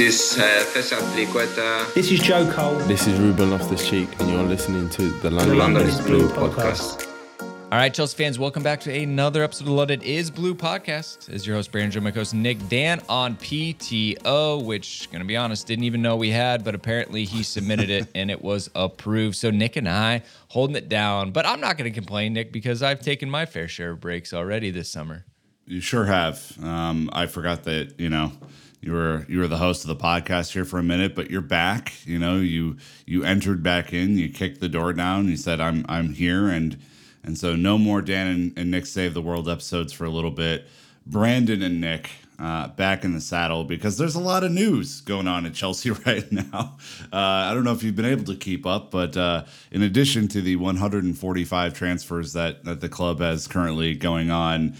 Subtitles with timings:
[0.00, 1.92] This uh, Fessat Liqueta.
[1.92, 2.78] This is Joe Cole.
[2.88, 6.06] This is Ruben Loftus Cheek, and you're listening to the London, The London is is
[6.06, 7.06] Blue Blue podcast.
[7.40, 11.28] All right, Chelsea fans, welcome back to another episode of the London is Blue podcast.
[11.28, 15.66] As your host, Brandon Joe, my host, Nick Dan on PTO, which, gonna be honest,
[15.66, 19.36] didn't even know we had, but apparently he submitted it and it was approved.
[19.36, 23.02] So Nick and I holding it down, but I'm not gonna complain, Nick, because I've
[23.02, 25.26] taken my fair share of breaks already this summer.
[25.66, 26.56] You sure have.
[26.62, 28.32] Um, I forgot that you know
[28.80, 31.42] you were you were the host of the podcast here for a minute, but you're
[31.42, 31.92] back.
[32.06, 32.76] You know you
[33.06, 34.16] you entered back in.
[34.16, 35.28] You kicked the door down.
[35.28, 36.78] You said I'm I'm here, and
[37.22, 40.30] and so no more Dan and, and Nick save the world episodes for a little
[40.30, 40.66] bit.
[41.06, 45.28] Brandon and Nick uh, back in the saddle because there's a lot of news going
[45.28, 46.78] on at Chelsea right now.
[47.12, 50.26] Uh, I don't know if you've been able to keep up, but uh, in addition
[50.28, 54.74] to the 145 transfers that that the club has currently going on.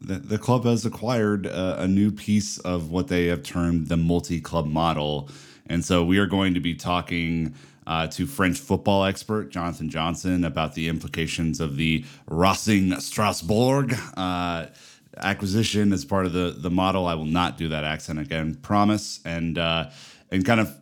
[0.00, 3.96] The, the club has acquired uh, a new piece of what they have termed the
[3.96, 5.28] multi club model.
[5.66, 7.54] And so we are going to be talking
[7.86, 14.66] uh, to French football expert Jonathan Johnson about the implications of the Racing Strasbourg uh,
[15.16, 17.06] acquisition as part of the, the model.
[17.06, 19.20] I will not do that accent again, promise.
[19.24, 19.90] And, uh,
[20.30, 20.76] and kind of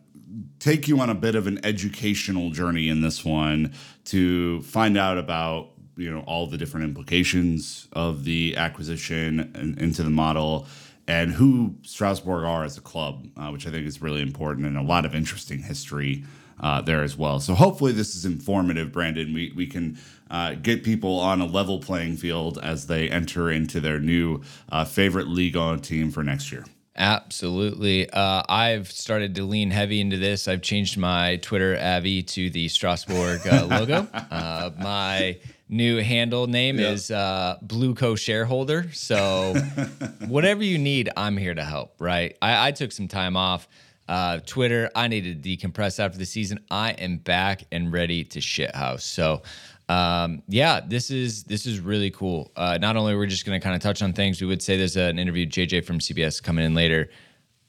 [0.58, 3.72] take you on a bit of an educational journey in this one
[4.06, 10.02] to find out about you know all the different implications of the acquisition and, into
[10.02, 10.66] the model
[11.06, 14.76] and who Strasbourg are as a club, uh, which I think is really important and
[14.76, 16.24] a lot of interesting history
[16.60, 17.41] uh, there as well.
[17.41, 19.32] So hopefully this is informative, Brandon.
[19.32, 19.98] We we can
[20.30, 24.84] uh, get people on a level playing field as they enter into their new uh,
[24.84, 26.64] favorite Ligue 1 team for next year.
[26.96, 28.10] Absolutely.
[28.10, 30.48] Uh, I've started to lean heavy into this.
[30.48, 34.08] I've changed my Twitter Avi to the Strasbourg uh, logo.
[34.30, 35.38] Uh, my
[35.69, 36.91] new handle name Yeah.
[36.91, 38.91] is uh, Blueco shareholder.
[38.92, 39.55] So
[40.28, 41.94] whatever you need, I'm here to help.
[41.98, 42.36] Right.
[42.41, 43.69] I, I took some time off.
[44.08, 46.60] Uh, Twitter, I needed to decompress after the season.
[46.70, 49.02] I am back and ready to shithouse.
[49.02, 49.42] So,
[49.91, 52.50] um, yeah, this is this is really cool.
[52.56, 54.78] Uh, not only we're just going to kind of touch on things, we would say
[54.78, 57.10] there's an interview JJ from CBS coming in later,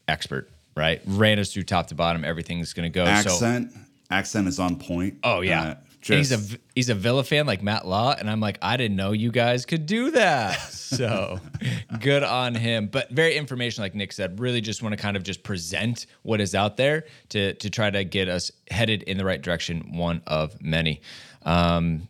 [0.07, 1.01] expert, right?
[1.05, 2.23] Ran us through top to bottom.
[2.23, 3.03] Everything's going to go.
[3.03, 3.73] So, Accent,
[4.09, 5.17] accent is on point.
[5.23, 8.57] oh yeah, Uh, he's a he's a Villa fan like Matt Law, and I'm like,
[8.61, 10.59] I didn't know you guys could do that.
[10.59, 11.39] So
[11.99, 12.87] good on him.
[12.87, 14.39] But very informational, like Nick said.
[14.39, 17.89] Really, just want to kind of just present what is out there to to try
[17.89, 19.97] to get us headed in the right direction.
[19.97, 21.01] One of many.
[21.43, 22.07] Um,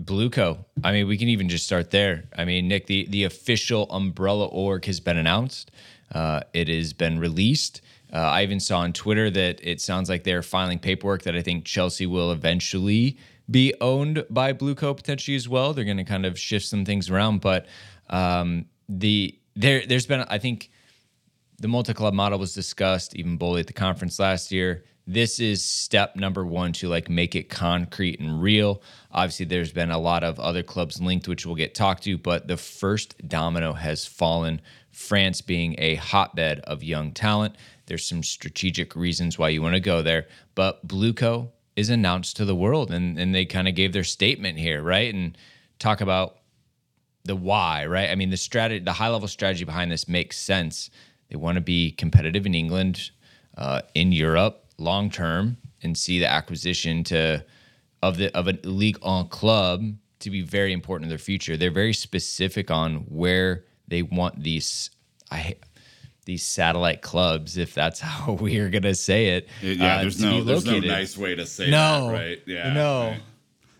[0.00, 0.64] Blueco.
[0.84, 2.24] I mean, we can even just start there.
[2.36, 5.70] I mean, Nick, the the official umbrella org has been announced.
[6.12, 7.80] Uh, it has been released.
[8.16, 11.42] Uh, I even saw on Twitter that it sounds like they're filing paperwork that I
[11.42, 13.18] think Chelsea will eventually
[13.50, 15.74] be owned by Blueco potentially as well.
[15.74, 17.66] They're going to kind of shift some things around, but
[18.08, 20.70] um, the there there's been I think
[21.58, 24.84] the multi-club model was discussed even Boehly at the conference last year.
[25.06, 28.80] This is step number one to like make it concrete and real.
[29.12, 32.48] Obviously there's been a lot of other clubs linked which we'll get talked to but
[32.48, 34.60] the first domino has fallen
[34.90, 37.54] france being a hotbed of young talent
[37.86, 42.44] there's some strategic reasons why you want to go there but blueco is announced to
[42.44, 45.36] the world and, and they kind of gave their statement here right and
[45.78, 46.38] talk about
[47.26, 48.08] the why, right?
[48.10, 50.90] I mean, the strategy, the high level strategy behind this makes sense.
[51.28, 53.10] They want to be competitive in England,
[53.56, 57.44] uh, in Europe, long term, and see the acquisition to
[58.02, 59.84] of the of a Ligue 1 club
[60.20, 61.56] to be very important in their future.
[61.56, 64.90] They're very specific on where they want these.
[65.30, 65.56] I
[66.26, 69.48] these satellite clubs, if that's how we are gonna say it.
[69.62, 72.08] yeah, uh, there's no there's no nice way to say No.
[72.08, 72.42] that, right?
[72.46, 73.00] Yeah, No.
[73.10, 73.20] right.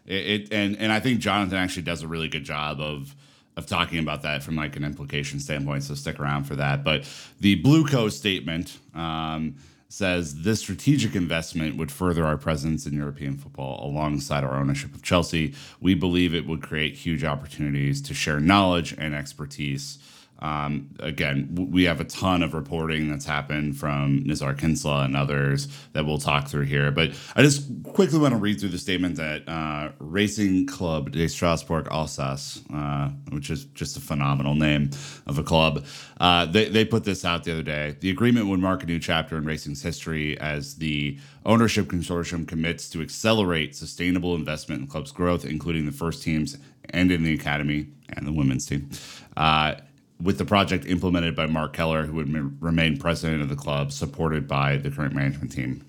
[0.07, 3.15] It, it and and I think Jonathan actually does a really good job of
[3.57, 5.83] of talking about that from like an implication standpoint.
[5.83, 6.85] So stick around for that.
[6.85, 7.05] But
[7.41, 9.57] the Blue Blueco statement um,
[9.89, 15.03] says this strategic investment would further our presence in European football alongside our ownership of
[15.03, 15.55] Chelsea.
[15.81, 19.99] We believe it would create huge opportunities to share knowledge and expertise.
[20.41, 25.69] Um, again, we have a ton of reporting that's happened from Nizaar Kinsella and others
[25.93, 26.91] that we'll talk through here.
[26.91, 31.27] But I just quickly want to read through the statement that uh, Racing Club de
[31.29, 34.91] Strasbourg Alsace, uh, which is just a phenomenal name
[35.27, 35.85] of a club,
[36.21, 37.97] uh, they, they put this out the other day.
[38.01, 42.89] The agreement would mark a new chapter in racing's history as the ownership consortium commits
[42.91, 46.59] to accelerate sustainable investment in the club's growth, including the first teams
[46.91, 48.91] and in the academy and the women's team.
[49.37, 49.75] Uh,
[50.21, 53.93] with the project implemented by Marc Keller, who would m- remain president of the club,
[53.93, 55.85] supported by the current management team.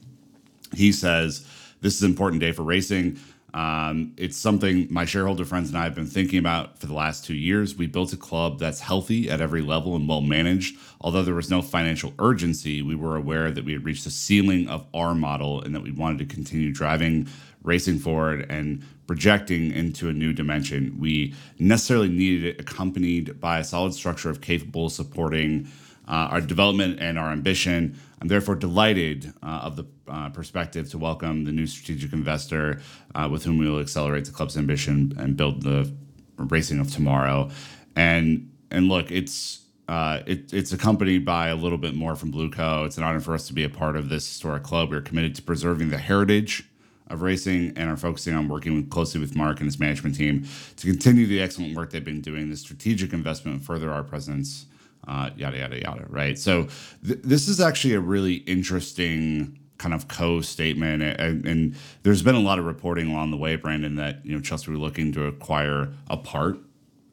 [0.73, 1.45] He says,
[1.81, 3.19] This is an important day for racing.
[3.53, 7.25] Um, it's something my shareholder friends and I have been thinking about for the last
[7.25, 7.75] two years.
[7.75, 10.77] We built a club that's healthy at every level and well managed.
[10.99, 14.67] Although there was no financial urgency, we were aware that we had reached the ceiling
[14.67, 17.27] of our model and that we wanted to continue driving
[17.63, 20.97] racing forward and projecting into a new dimension.
[20.99, 25.67] We necessarily needed it accompanied by a solid structure of capable supporting
[26.07, 27.99] uh, our development and our ambition.
[28.21, 32.81] I'm therefore delighted uh, of the uh, perspective to welcome the new strategic investor
[33.13, 35.91] uh, with whom we will accelerate the club's ambition and build the
[36.37, 37.49] racing of tomorrow.
[37.95, 42.49] And and look, it's uh, it, it's accompanied by a little bit more from Blue
[42.49, 42.85] Blueco.
[42.85, 44.89] It's an honor for us to be a part of this historic club.
[44.89, 46.69] We're committed to preserving the heritage
[47.09, 50.45] of racing and are focusing on working closely with Marc and his management team
[50.75, 54.65] to continue the excellent work they've been doing, the strategic investment, further our presence
[55.07, 56.05] uh, yada yada yada.
[56.09, 56.37] Right.
[56.37, 56.67] So
[57.05, 62.39] th- this is actually a really interesting kind of co-statement, and, and, there's been a
[62.39, 65.93] lot of reporting along the way, Brandon, that you know Chelsea were looking to acquire
[66.09, 66.57] a part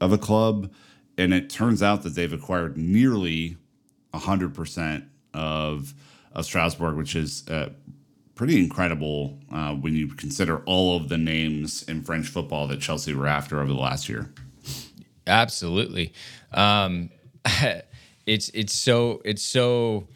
[0.00, 0.72] of a club,
[1.18, 3.58] and it turns out that they've acquired nearly
[4.12, 5.04] hundred percent
[5.34, 5.94] of
[6.32, 7.68] of Strasbourg, which is uh,
[8.34, 13.14] pretty incredible uh, when you consider all of the names in French football that Chelsea
[13.14, 14.30] were after over the last year.
[15.26, 16.12] Absolutely.
[16.52, 17.10] Um,
[18.26, 20.08] it's it's so it's so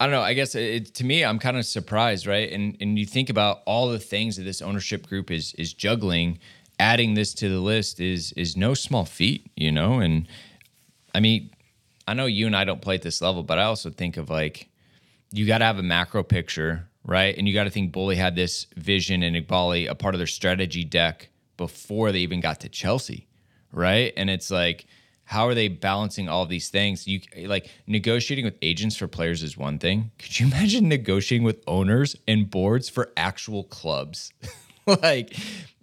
[0.00, 0.22] I don't know.
[0.22, 2.50] I guess it, to me, I'm kind of surprised, right?
[2.50, 6.38] And and you think about all the things that this ownership group is is juggling.
[6.80, 10.00] Adding this to the list is is no small feat, you know.
[10.00, 10.26] And
[11.14, 11.50] I mean,
[12.08, 14.28] I know you and I don't play at this level, but I also think of
[14.28, 14.68] like
[15.30, 17.36] you got to have a macro picture, right?
[17.36, 20.26] And you got to think Boehly had this vision and Eghbali a part of their
[20.26, 23.28] strategy deck before they even got to Chelsea,
[23.72, 24.12] right?
[24.16, 24.86] And it's like
[25.26, 27.06] how are they balancing all these things?
[27.06, 30.10] You like negotiating with agents for players is one thing.
[30.18, 34.32] Could you imagine negotiating with owners and boards for actual clubs?
[35.02, 35.36] like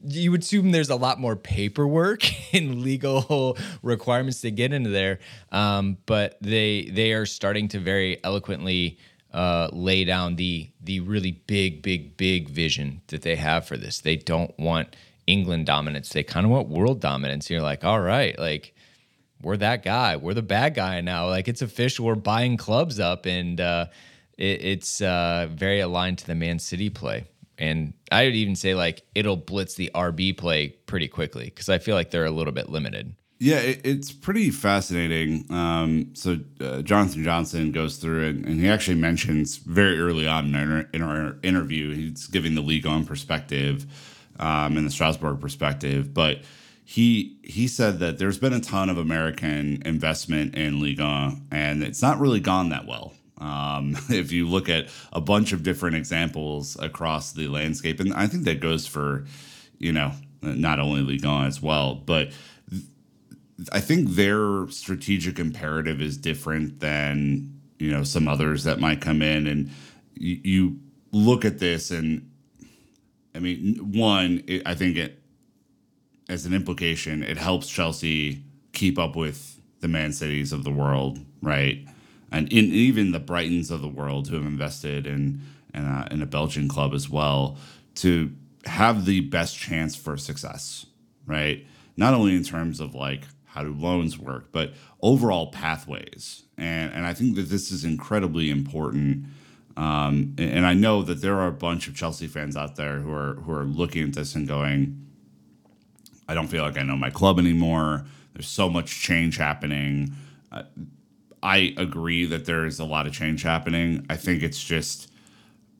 [0.04, 2.24] you would assume there's a lot more paperwork
[2.54, 5.20] and legal requirements to get into there,
[5.52, 9.00] um, but they they are starting to very eloquently
[9.33, 14.00] uh, lay down the the really big, big, big vision that they have for this.
[14.00, 14.95] They don't want
[15.28, 16.10] England dominance.
[16.10, 17.45] They kind of want world dominance.
[17.45, 18.75] And you're like, all right, like
[19.42, 20.18] we're that guy.
[20.18, 21.28] We're the bad guy now.
[21.28, 22.06] Like it's official.
[22.06, 23.86] We're buying clubs up, and uh,
[24.38, 27.25] it, it's uh, very aligned to the Man City play.
[27.57, 31.77] And I would even say like it'll blitz the RB play pretty quickly because I
[31.77, 33.16] feel like they're a little bit limited.
[33.42, 35.48] Yeah, it, it's pretty fascinating.
[35.50, 40.54] Um, so uh, Jonathan Johnson goes through it, and he actually mentions very early on
[40.54, 43.88] in our, in our interview, he's giving the Ligue 1 perspective
[44.40, 46.42] um, and the Strasbourg perspective, but
[46.86, 52.02] he he said that there's been a ton of American investment in Liga, and it's
[52.04, 53.12] not really gone that well.
[53.40, 58.28] Um, if you look at a bunch of different examples across the landscape, and I
[58.28, 59.26] think that goes for
[59.80, 60.12] you know
[60.44, 62.32] not only Liga as well, but
[63.72, 69.22] I think their strategic imperative is different than you know some others that might come
[69.22, 69.72] in, and
[70.16, 70.80] you, you
[71.12, 72.30] look at this, and
[73.36, 75.22] I mean, one, it, I think it
[76.30, 81.19] as an implication, it helps Chelsea keep up with the Man Cities of the world,
[81.42, 81.86] right?
[82.31, 85.42] And in, even the Brightons of the world who have invested in
[85.74, 87.58] in a, in a Belgian club as well
[87.96, 88.31] to
[88.66, 90.86] have the best chance for success,
[91.25, 91.66] right?
[91.98, 96.44] Not only in terms of like how do loans work, but overall pathways.
[96.57, 99.25] And and I think that this is incredibly important.
[99.77, 103.00] Um, and, and I know that there are a bunch of Chelsea fans out there
[103.00, 105.05] who are who are looking at this and going,
[106.27, 108.05] I don't feel like I know my club anymore.
[108.34, 110.13] There's so much change happening.
[110.51, 110.63] Uh,
[111.43, 114.05] I agree that there's a lot of change happening.
[114.10, 115.12] I think it's just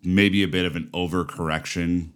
[0.03, 2.09] maybe a bit of an overcorrection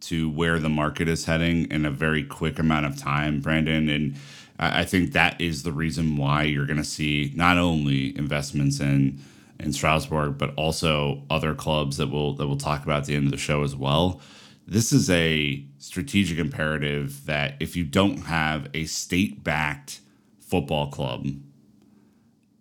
[0.00, 3.88] to where the market is heading in a very quick amount of time, Brandon.
[3.88, 4.16] And
[4.62, 9.20] I think that is the reason why you're going to see not only investments in
[9.58, 13.26] in Strasbourg, but also other clubs that we'll that we'll talk about at the end
[13.26, 14.20] of the show as well
[14.70, 20.00] this is a strategic imperative that if you don't have a state backed
[20.38, 21.26] football club,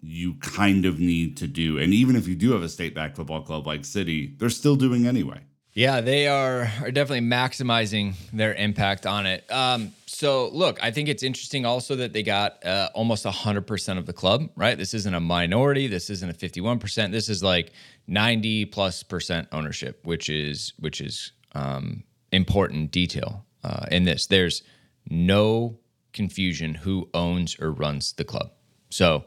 [0.01, 1.77] you kind of need to do.
[1.77, 4.75] And even if you do have a state backed football club like City, they're still
[4.75, 5.41] doing anyway.
[5.73, 9.49] Yeah, they are are definitely maximizing their impact on it.
[9.51, 14.05] Um, so, look, I think it's interesting also that they got uh, almost 100% of
[14.05, 14.77] the club, right?
[14.77, 15.87] This isn't a minority.
[15.87, 17.11] This isn't a 51%.
[17.11, 17.71] This is like
[18.07, 24.25] 90 plus percent ownership, which is which is um, important detail uh, in this.
[24.27, 24.63] There's
[25.09, 25.79] no
[26.11, 28.51] confusion who owns or runs the club.
[28.89, 29.25] So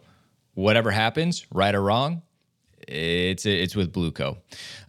[0.55, 2.23] whatever happens, right or wrong,
[2.89, 4.37] it's it's with Blueco.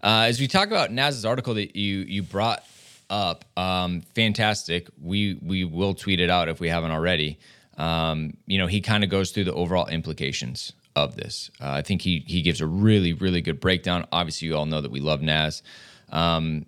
[0.03, 2.63] Uh, as we talk about Naz's article that you you brought
[3.09, 3.45] up.
[3.57, 4.89] Um, fantastic.
[5.01, 7.39] We we will tweet it out if we haven't already.
[7.77, 11.49] Um, you know, he kind of goes through the overall implications of this.
[11.61, 14.07] Uh, I think he he gives a really really good breakdown.
[14.11, 15.63] Obviously, you all know that we love Naz.
[16.09, 16.65] Um,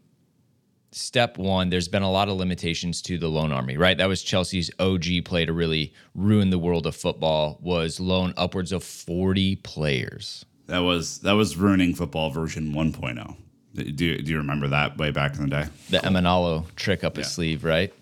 [0.92, 3.98] step one, there's been a lot of limitations to the loan army, right?
[3.98, 7.60] That was Chelsea's OG play to really ruin the world of football.
[7.62, 10.46] Was loan upwards of 40 players.
[10.68, 13.36] That was that was ruining football version 1.0.
[13.76, 15.66] Do, do you remember that way back in the day?
[15.90, 17.94] The Emenalo trick up his sleeve, right?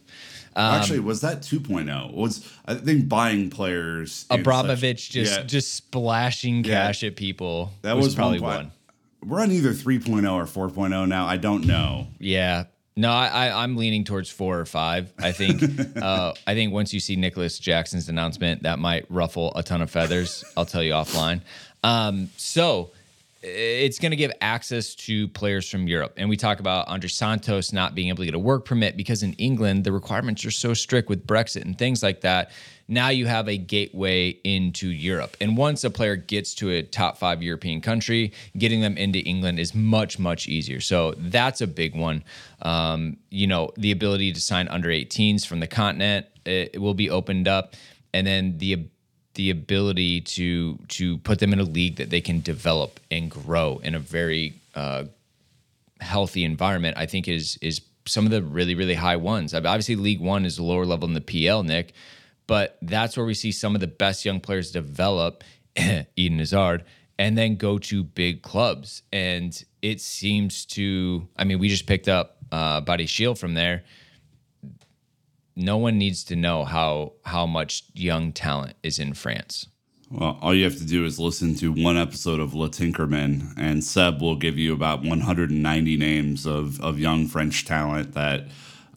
[0.56, 2.14] Actually, was that 2.0?
[2.14, 6.86] Was I think buying players Abramovich such- just Yeah, just splashing Yeah.
[6.88, 7.72] cash at people.
[7.82, 8.56] that was, was probably one.
[8.56, 8.72] one.
[9.26, 11.26] We're on either 3.0 or 4.0 now.
[11.26, 12.08] I don't know.
[12.20, 12.66] Yeah.
[12.96, 15.12] No, I, I I'm leaning towards four or five.
[15.18, 15.64] I think
[15.98, 19.90] uh, I think once you see Nicolas Jackson's announcement, that might ruffle a ton of
[19.90, 20.44] feathers.
[20.56, 21.42] I'll tell you offline.
[21.84, 22.92] Um, so
[23.46, 26.14] it's going to give access to players from Europe.
[26.16, 29.22] And we talk about Andrey Santos not being able to get a work permit because
[29.22, 32.52] in England, the requirements are so strict with Brexit and things like that.
[32.88, 35.36] Now you have a gateway into Europe.
[35.42, 39.60] And once a player gets to a top five European country, getting them into England
[39.60, 40.80] is much, much easier.
[40.80, 42.24] So that's a big one.
[42.62, 46.94] Um, you know, the ability to sign under 18s from the continent it, it will
[46.94, 47.76] be opened up.
[48.14, 48.86] And then the
[49.36, 53.80] the ability to to put them in a league that they can develop and grow
[53.84, 55.06] in a very uh,
[56.02, 59.54] healthy environment, I think is is some of the really really high ones.
[59.54, 61.94] Obviously, Ligue 1 is lower level in the PL, Nick,
[62.48, 65.44] but that's where we see some of the best young players develop.
[66.16, 66.84] Eden Hazard.
[67.20, 71.28] And then go to big clubs, and it seems to.
[71.38, 73.84] I mean, we just picked up uh, Badiashile from there
[75.56, 79.68] no one needs to know how how much young talent is in France.
[80.14, 83.84] Well, all you have to do is listen to one episode of La Tinkerman, and
[83.84, 88.44] Seb will give you about 190 names of, of young French talent that,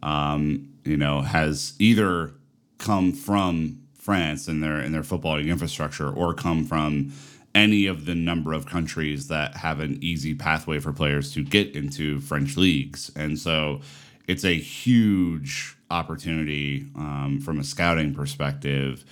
[0.02, 2.32] um, you know, has either
[2.76, 7.12] come from France in their in their footballing infrastructure or come from
[7.54, 11.74] any of the number of countries that have an easy pathway for players to get
[11.74, 13.10] into French leagues.
[13.16, 13.80] And so
[14.26, 19.04] it's a huge opportunity um, from a scouting perspective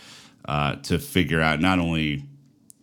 [0.46, 2.24] uh, to figure out not only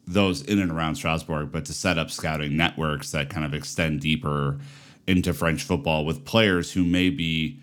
[0.07, 4.01] those in and around Strasbourg, but to set up scouting networks that kind of extend
[4.01, 4.59] deeper
[5.07, 7.59] into French football with players who may be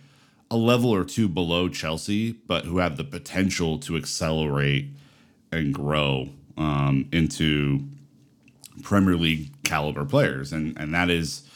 [0.51, 4.87] a level or two below Chelsea, but who have the potential to accelerate
[5.53, 7.81] and grow um, into
[8.83, 11.48] Premier League caliber players, and and that is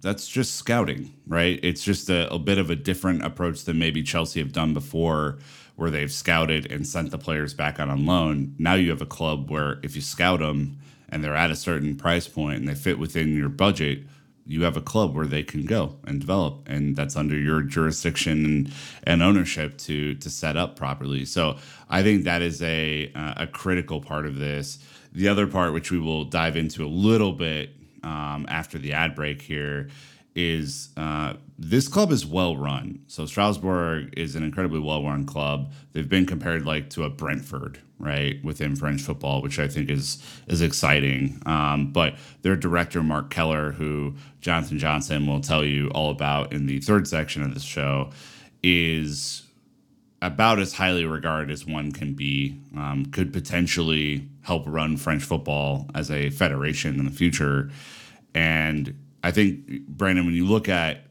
[0.00, 1.58] that's just scouting, right?
[1.62, 5.38] It's just a, a bit of a different approach than maybe Chelsea have done before,
[5.76, 8.54] where they've scouted and sent the players back out on loan.
[8.58, 11.96] Now you have a club where if you scout them and they're at a certain
[11.96, 14.04] price point and they fit within your budget,
[14.46, 18.72] you have a club where they can go and develop, and that's under your jurisdiction
[19.04, 21.24] and, ownership to to set up properly.
[21.24, 21.56] So
[21.88, 24.78] I think that is a uh, a critical part of this.
[25.12, 29.14] The other part, which we will dive into a little bit um, after the ad
[29.14, 29.88] break here,
[30.34, 33.00] is uh, this club is well run.
[33.08, 35.72] So Strasbourg is an incredibly well run club.
[35.92, 40.24] They've been compared like to a Brentford, right, within French football, which I think is
[40.46, 41.42] is exciting.
[41.46, 46.66] Um, but their director Marc Keller, who Jonathan Johnson will tell you all about in
[46.66, 48.10] the third section of this show,
[48.62, 49.42] is
[50.22, 55.88] about as highly regarded as one can be, um, could potentially help run French football
[55.94, 57.70] as a federation in the future.
[58.34, 61.06] And I think, Brandon, when you look at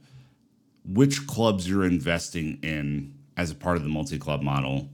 [0.83, 4.89] which clubs you're investing in as a part of the multi club model,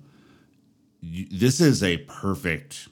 [1.01, 2.87] you, this is a perfect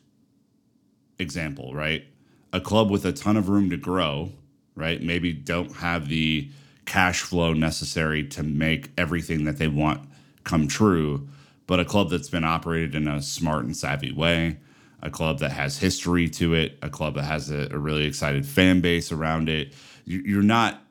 [1.19, 2.03] example, right?
[2.51, 4.31] A club with a ton of room to grow,
[4.73, 5.03] right?
[5.03, 6.49] Maybe don't have the
[6.85, 10.09] cash flow necessary to make everything that they want
[10.45, 11.27] come true,
[11.67, 14.57] but a club that's been operated in a smart and savvy way,
[15.03, 18.47] a club that has history to it, a club that has a, a really excited
[18.47, 19.73] fan base around it.
[20.05, 20.83] You- You're not,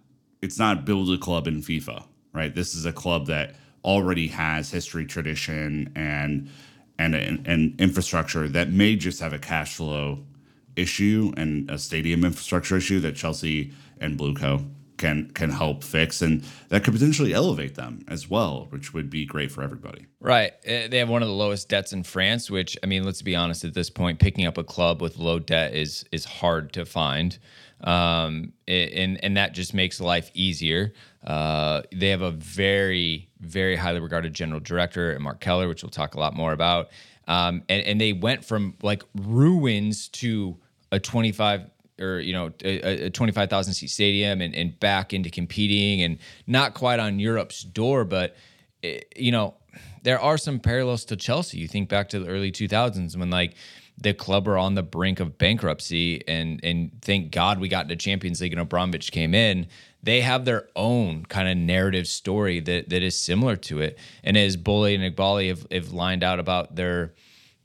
[0.43, 2.05] it's not build a club in FIFA,
[2.35, 2.55] right?
[2.55, 6.51] This is a club that already has history, tradition, and
[6.99, 10.21] and and, and infrastructure that may just have a cash flow
[10.77, 14.67] issue and a stadium infrastructure issue that Chelsea and Blueco
[15.03, 19.27] can can help fix, and that could potentially elevate them as well, which would be
[19.27, 20.07] great for everybody.
[20.21, 20.53] Right.
[20.65, 23.35] Uh, They have one of the lowest debts in France, which I mean, let's be
[23.35, 23.65] honest.
[23.65, 27.39] At this point, picking up a club with low debt is is hard to find,
[27.83, 30.93] um, and and that just makes life easier.
[31.27, 35.91] Uh, they have a very very highly regarded general director, and Marc Keller, which we'll
[35.91, 36.91] talk a lot more about.
[37.27, 40.59] Um, and and they went from like ruins to
[40.93, 41.72] a twenty five
[42.03, 46.75] or you know a, a 25,000 seat stadium and, and back into competing and not
[46.75, 48.37] quite on Europe's door but
[48.83, 49.55] eh, you know
[50.03, 51.59] there are some parallels to Chelsea.
[51.59, 53.55] You think back to the early 2000s when like
[53.99, 57.97] the club were on the brink of bankruptcy and and thank God we got into
[57.97, 59.67] Champions League and Abramovich came in.
[60.03, 63.99] They have their own kind of narrative story that that is similar to it.
[64.25, 67.15] And as Boehly and Eghbali have, have lined out about their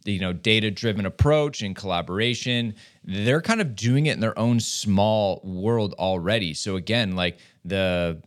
[0.06, 2.76] you know data driven approach and collaboration
[3.08, 6.54] they're kind of doing it in their own small world already.
[6.54, 8.22] So again like the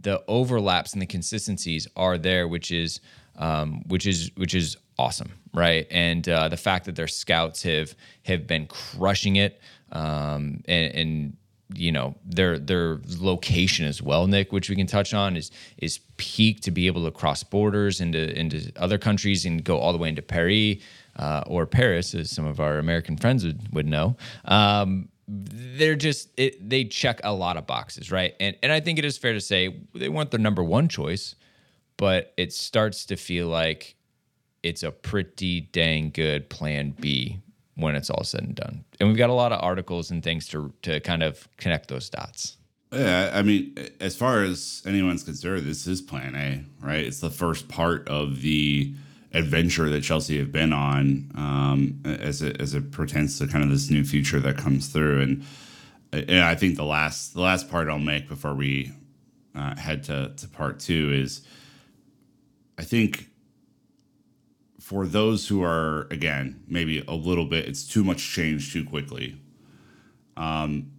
[0.00, 3.00] the overlaps and the consistencies are there which is
[3.36, 5.86] um, which is which is awesome right?
[5.90, 9.60] And uh, the fact that their scouts have have been crushing it
[9.92, 11.36] um, and, and
[11.74, 15.98] you know their their location as well nick which we can touch on is is
[16.16, 19.98] peak to be able to cross borders into into other countries and go all the
[19.98, 20.76] way into paris
[21.16, 24.16] uh, or Paris, as some of our American friends would, would know.
[24.44, 28.34] Um, they're just it, they check a lot of boxes, right?
[28.38, 31.34] And and I think it is fair to say they weren't their number one choice,
[31.96, 33.96] but it starts to feel like
[34.62, 37.40] it's a pretty dang good plan B
[37.74, 38.84] when it's all said and done.
[39.00, 42.08] And we've got a lot of articles and things to to kind of connect those
[42.08, 42.56] dots.
[42.92, 47.04] Yeah, I mean, as far as anyone's concerned, this is Plan A, right?
[47.04, 48.94] It's the first part of the
[49.36, 53.70] adventure that Chelsea have been on um, as it as it pertains to kind of
[53.70, 55.20] this new future that comes through.
[55.20, 55.44] And,
[56.12, 58.92] and I think the last the last part I'll make before we
[59.54, 61.42] uh, head to to part two is
[62.78, 63.28] I think
[64.80, 69.36] for those who are again maybe a little bit it's too much change too quickly.
[70.36, 70.92] Um,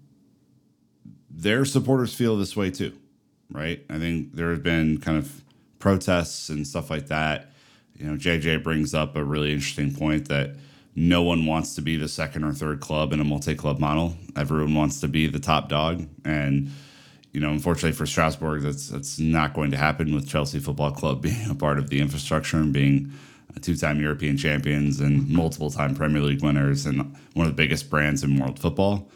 [1.30, 2.94] their supporters feel this way too,
[3.52, 3.84] right?
[3.90, 5.44] I think there have been kind of
[5.80, 7.52] protests and stuff like that
[7.98, 10.56] you know, JJ brings up a really interesting point that
[10.96, 14.16] no one wants to be the second or third club in a multi-club model.
[14.36, 16.72] Everyone wants to be the top dog, and
[17.34, 21.22] you know, unfortunately for Strasbourg, that's that's not going to happen with Chelsea Football Club
[21.24, 23.12] being a part of the infrastructure and being
[23.62, 28.40] two-time European champions and multiple-time Premier League winners and one of the biggest brands in
[28.40, 29.10] world football.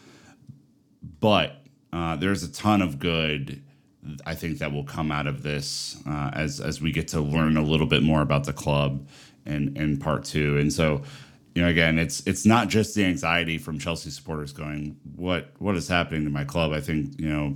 [1.20, 1.58] But
[1.94, 3.62] uh, there's a ton of good
[4.26, 7.58] I think that will come out of this uh, as as we get to learn
[7.58, 9.08] a little bit more about the club
[9.46, 10.58] and in part two.
[10.58, 11.04] And so,
[11.56, 15.76] you know, again, it's it's not just the anxiety from Chelsea supporters going, what what
[15.76, 16.72] is happening to my club?
[16.72, 17.56] I think you know,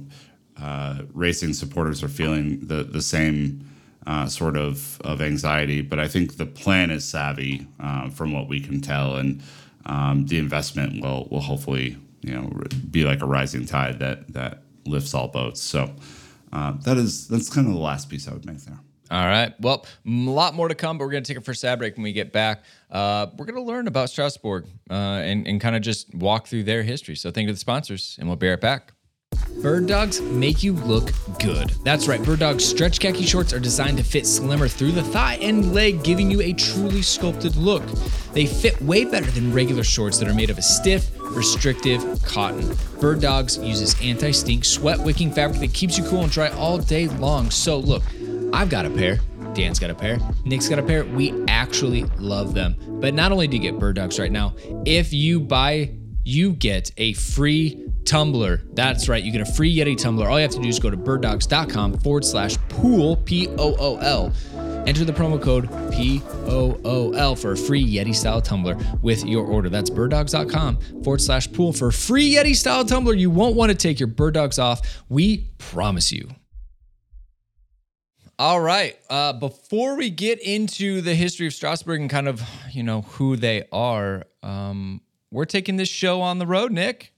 [0.62, 3.69] uh, racing supporters are feeling the the same.
[4.08, 8.47] Uh, sort of of anxiety, but I think the plan is savvy uh, from what
[8.47, 9.41] we can tell, and
[9.88, 12.51] um, the investment will will hopefully you know
[12.91, 15.60] be like a rising tide that that lifts all boats.
[15.60, 15.89] So
[16.56, 18.80] uh, that is that's kind of the last piece I would make there.
[19.12, 19.54] All right.
[19.60, 21.96] Well, a lot more to come, but we're going to take a first ad break
[21.96, 22.63] when we get back.
[22.89, 26.63] Uh, we're going to learn about Strasbourg uh, and, and kind of just walk through
[26.63, 27.15] their history.
[27.15, 28.94] So, thank you to the sponsors, and we'll be right back.
[29.62, 31.70] Bird dogs make you look good.
[31.84, 35.36] That's right, Bird Dogs stretch khaki shorts are designed to fit slimmer through the thigh
[35.36, 37.84] and leg, giving you a truly sculpted look.
[38.34, 42.76] They fit way better than regular shorts that are made of a stiff, restrictive cotton.
[43.00, 46.78] Bird Dogs uses anti stink, sweat wicking fabric that keeps you cool and dry all
[46.78, 47.50] day long.
[47.50, 48.04] So, look,
[48.54, 49.20] I've got a pair.
[49.54, 50.20] Dan's got a pair.
[50.44, 51.06] Nick's got a pair.
[51.06, 52.76] We actually love them.
[53.00, 54.54] But not only do you get Bird Dogs right now,
[54.86, 58.62] if you buy, you get a free tumbler.
[58.74, 59.24] That's right.
[59.24, 60.30] You get a free Yeti tumbler.
[60.30, 63.98] All you have to do is go to birddogs.com forward slash pool, P O O
[63.98, 64.34] L.
[64.88, 69.26] Enter the promo code P O O L for a free Yeti style tumbler with
[69.26, 69.70] your order.
[69.70, 73.13] That's birddogs.com forward slash pool for a free Yeti style tumbler.
[73.13, 75.04] You won't want to take your bird dogs off.
[75.10, 76.30] We promise you.
[78.38, 78.98] All right.
[79.10, 82.41] Uh, before we get into the history of Strasbourg and kind of,
[82.72, 85.00] you know, who they are, um,
[85.32, 87.13] we're taking this show on the road, Nick.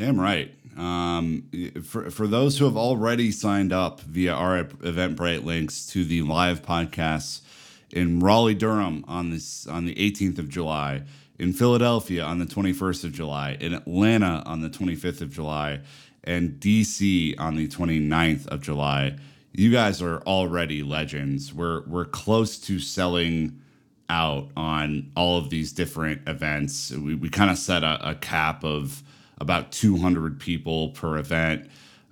[0.00, 0.50] Damn right.
[0.78, 1.44] Um,
[1.84, 6.62] for, for those who have already signed up via our Eventbrite links to the live
[6.62, 7.42] podcasts
[7.90, 11.02] in Raleigh, Durham on this on the 18th of July,
[11.38, 15.80] in Philadelphia on the 21st of July, in Atlanta on the 25th of July,
[16.24, 19.18] and DC on the 29th of July.
[19.52, 21.52] You guys are already legends.
[21.52, 23.60] We're we're close to selling
[24.08, 26.90] out on all of these different events.
[26.90, 29.02] We, we kind of set a, a cap of
[29.40, 31.68] about 200 people per event.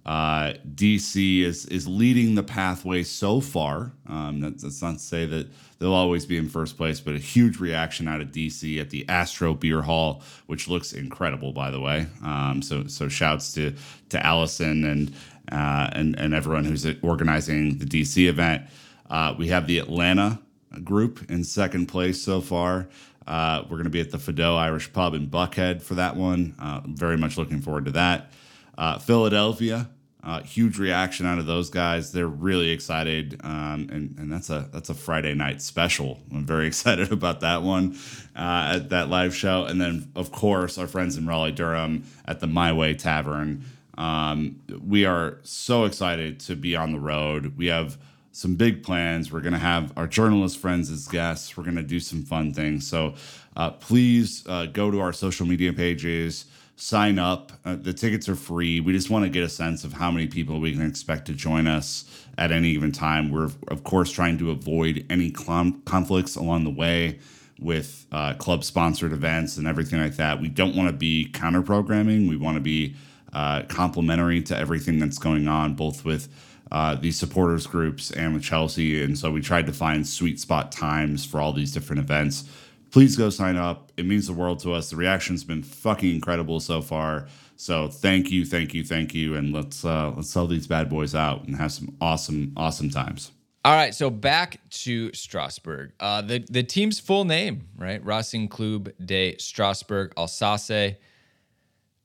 [0.09, 3.93] Uh, DC is is leading the pathway so far.
[4.09, 7.19] Um, that's, that's, not to say that they'll always be in first place, but a
[7.19, 11.79] huge reaction out of DC at the Astro Beer Hall, which looks incredible, by the
[11.79, 12.07] way.
[12.25, 13.75] Um, so so shouts to
[14.09, 15.13] to Allison and
[15.53, 18.63] uh, and and everyone who's organizing the DC event.
[19.11, 20.41] Uh, we have the Atlanta
[20.85, 22.89] group in second place so far.
[23.29, 26.55] Uh, we're going to be at the Fado Irish Pub in Buckhead for that one.
[26.59, 28.33] Uh, very much looking forward to that.
[28.79, 29.91] Uh, Philadelphia,
[30.25, 32.11] uh, huge reaction out of those guys.
[32.11, 36.19] They're really excited, um, and and that's a that's a Friday night special.
[36.33, 37.99] I'm very excited about that one
[38.35, 39.65] uh, at that live show.
[39.65, 43.63] And then of course our friends in Raleigh Durham at the My Way Tavern.
[43.99, 47.59] Um, we are so excited to be on the road.
[47.59, 47.99] We have
[48.39, 49.33] some big plans.
[49.33, 51.57] We're going to have our journalist friends as guests.
[51.57, 52.89] We're going to do some fun things.
[52.89, 53.15] So
[53.57, 56.45] uh, please uh, go to our social media pages,
[56.77, 57.51] sign up.
[57.65, 58.79] Uh, the tickets are free.
[58.79, 61.33] We just want to get a sense of how many people we can expect to
[61.33, 62.05] join us
[62.39, 63.33] at any given time.
[63.33, 67.19] We're, of course, trying to avoid any conflicts along the way
[67.59, 70.41] with uh, club sponsored events and everything like that.
[70.41, 72.29] We don't want to be counter programming.
[72.29, 72.95] We want to be
[73.33, 76.29] uh, complementary to everything that's going on, both with
[76.73, 79.03] uh, these supporters groups and with Chelsea.
[79.03, 82.45] And so we tried to find sweet spot times for all these different events.
[82.91, 83.93] Please go sign up.
[83.97, 84.91] It means the world to us.
[84.91, 87.29] The reaction's been fucking incredible so far.
[87.57, 91.15] So thank you, thank you, thank you, and let's uh, let's sell these bad boys
[91.17, 93.33] out and have some awesome, awesome times.
[93.65, 95.93] All right, so back to Strasbourg.
[95.99, 98.03] Uh, the the team's full name, right?
[98.05, 100.71] Racing Club de Strasbourg Alsace,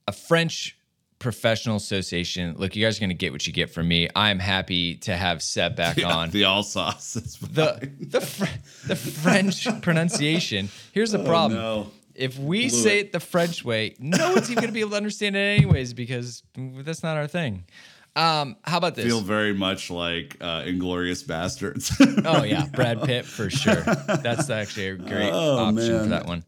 [0.08, 0.76] a French
[1.24, 2.56] professional association.
[2.58, 4.10] Look, you guys are going to get what you get from me.
[4.16, 6.30] I'm happy to have Seb back Yeah, on.
[6.30, 10.70] the all the the Fr- the French pronunciation.
[10.92, 11.60] Here's the oh, problem.
[11.60, 11.92] Oh, no.
[12.14, 13.06] If we Blew say it.
[13.08, 15.96] it the French way, no one's even going to be able to understand it anyways
[15.96, 17.64] because that's not our thing.
[18.16, 19.06] Um, how about this?
[19.06, 21.92] feel very much like uh, Inglourious Basterds.
[22.26, 23.82] Oh yeah, Brad Pitt for sure.
[24.22, 26.44] That's actually a great Oh, option for that one.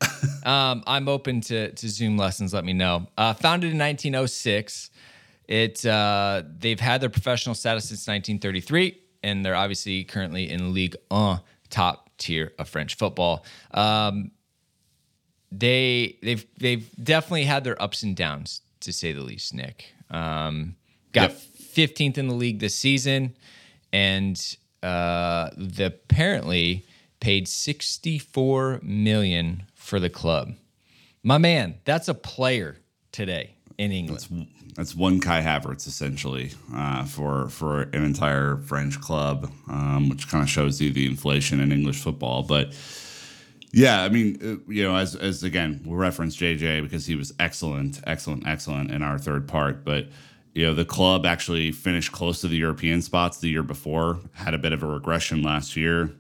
[0.46, 2.54] Um, I'm open to to Zoom lessons.
[2.54, 3.08] Let me know.
[3.18, 4.92] Uh, founded in 1906,
[5.48, 10.96] it uh, they've had their professional status since 1933, and they're obviously currently in Ligue
[11.10, 11.40] 1,
[11.72, 13.44] top tier of French football.
[13.72, 14.32] Um,
[15.52, 19.54] they they've they've definitely had their ups and downs to say the least.
[19.54, 20.76] Nick um,
[21.12, 21.42] got Yep.
[21.76, 23.36] 15th in the league this season,
[23.92, 26.86] and uh, the apparently
[27.20, 30.54] paid 64 million for the club.
[31.24, 32.78] My man, that's a player
[33.12, 34.48] today in England.
[34.76, 40.44] That's one Kai Havertz essentially uh, for for an entire French club, um, which kind
[40.44, 42.44] of shows you the inflation in English football.
[42.44, 42.78] But
[43.72, 47.34] yeah, I mean, uh, you know, as as again, we'll reference JJ because he was
[47.40, 49.86] excellent, excellent, excellent in our third part.
[49.86, 50.10] But
[50.56, 54.54] you know, the club actually finished close to the European spots the year before, had
[54.54, 56.12] a bit of a regression last year.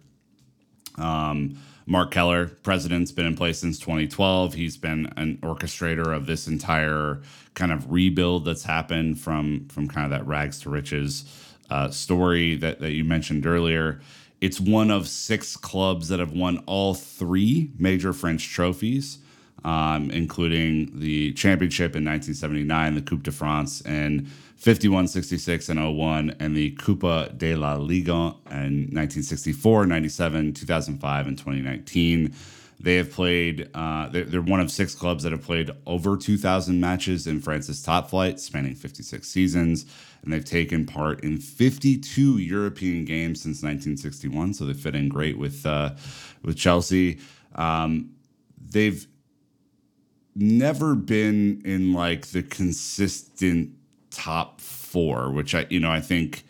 [0.97, 4.53] Um, Marc Keller, president's been in place since 2012.
[4.55, 7.21] He's been an orchestrator of this entire
[7.53, 11.23] kind of rebuild that's happened from from kind of that rags to riches
[11.69, 14.01] uh, story that, that you mentioned earlier.
[14.41, 19.19] It's one of six clubs that have won all three major French trophies,
[19.65, 26.35] um, including the championship in 1979, the Coupe de France, and 51, 66, and 01,
[26.39, 32.35] and the Coupe de la Ligue in 1964, 97, 2005, and 2019.
[32.79, 36.79] They have played, uh, they're, they're one of six clubs that have played over 2,000
[36.79, 39.87] matches in France's top flight, spanning 56 seasons.
[40.21, 44.53] And they've taken part in 52 European games since 1961.
[44.53, 45.91] So they fit in great with, uh,
[46.43, 47.19] with Chelsea.
[47.55, 48.11] Um,
[48.59, 49.07] they've
[50.35, 53.71] never been in like the consistent
[54.11, 56.43] top four, which I, you know, I think,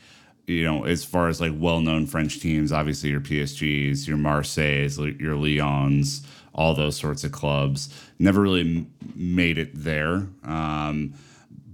[0.47, 5.35] you know, as far as like well-known French teams, obviously your PSGs, your Marseilles, your
[5.35, 10.27] Lyons, all those sorts of clubs, never really made it there.
[10.43, 11.13] Um,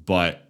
[0.06, 0.47] but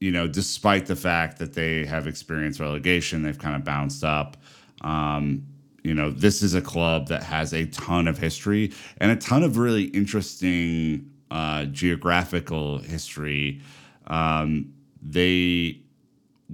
[0.00, 4.36] you know, despite the fact that they have experienced relegation, they've kind of bounced up.
[4.82, 5.46] Um,
[5.84, 9.42] you know, this is a club that has a ton of history and a ton
[9.42, 13.60] of really interesting uh, geographical history.
[14.06, 15.82] Um, they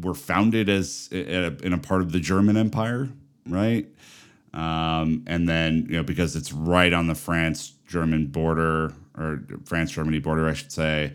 [0.01, 3.09] were founded as in a part of the German Empire,
[3.47, 3.87] right?
[4.53, 10.49] Um, and then you know because it's right on the France-German border or France-Germany border,
[10.49, 11.13] I should say.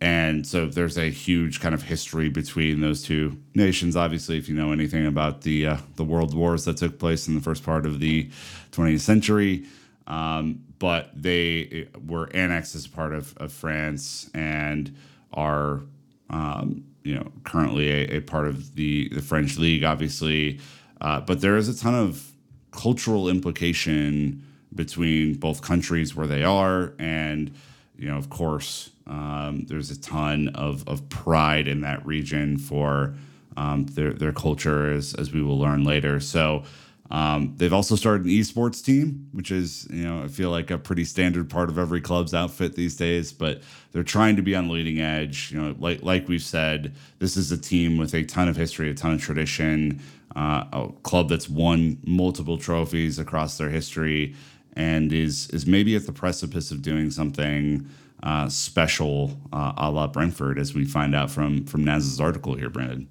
[0.00, 3.96] And so there's a huge kind of history between those two nations.
[3.96, 7.34] Obviously, if you know anything about the uh, the world wars that took place in
[7.34, 8.30] the first part of the
[8.72, 9.66] 20th century,
[10.06, 14.96] um, but they were annexed as part of, of France and
[15.34, 15.82] are
[16.30, 20.60] um, you know currently a, a part of the the French league, obviously.
[21.02, 22.32] Uh, but there is a ton of
[22.70, 24.42] cultural implication
[24.74, 27.52] between both countries where they are, and
[28.00, 33.14] you know, of course, um, there's a ton of, of pride in that region for
[33.56, 36.20] um, their their culture, as as we will learn later.
[36.20, 36.64] So.
[37.12, 40.78] Um, they've also started an esports team, which is, you know, I feel like a
[40.78, 43.32] pretty standard part of every club's outfit these days.
[43.32, 45.50] But they're trying to be on the leading edge.
[45.50, 48.90] You know, like like we've said, this is a team with a ton of history,
[48.90, 50.00] a ton of tradition,
[50.36, 54.36] uh, a club that's won multiple trophies across their history,
[54.74, 57.88] and is is maybe at the precipice of doing something
[58.22, 62.70] uh, special, uh, a la Brentford, as we find out from from Naz's article here,
[62.70, 63.08] Brandon.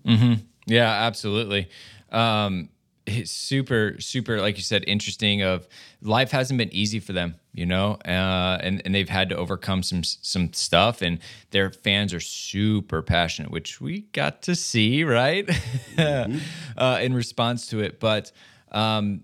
[0.65, 1.69] Yeah, absolutely.
[2.12, 2.69] Um,
[3.06, 5.41] it's super, super, like you said, interesting.
[5.41, 5.67] Of
[6.02, 9.84] life hasn't been easy for them, you know, uh, and and they've had to overcome
[9.84, 11.19] some some stuff, and
[11.52, 15.50] their fans are super passionate, which we got to see, right,
[15.98, 18.00] uh, in response to it.
[18.00, 18.32] But
[18.72, 19.24] um,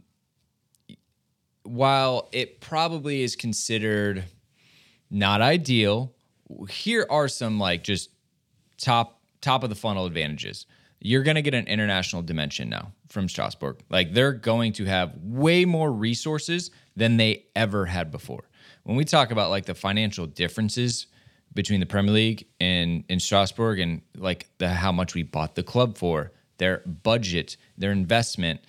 [1.65, 4.23] while it probably is considered
[5.09, 6.13] not ideal,
[6.69, 8.09] here are some like just
[8.77, 10.65] top top of the funnel advantages.
[10.99, 13.77] You're going to get an international dimension now from Strasbourg.
[13.89, 18.49] Like they're going to have way more resources than they ever had before.
[18.83, 21.07] When we talk about like the financial differences
[21.53, 25.63] between the Premier League and in Strasbourg and like the how much we bought the
[25.63, 28.61] club for, their budget, their investment,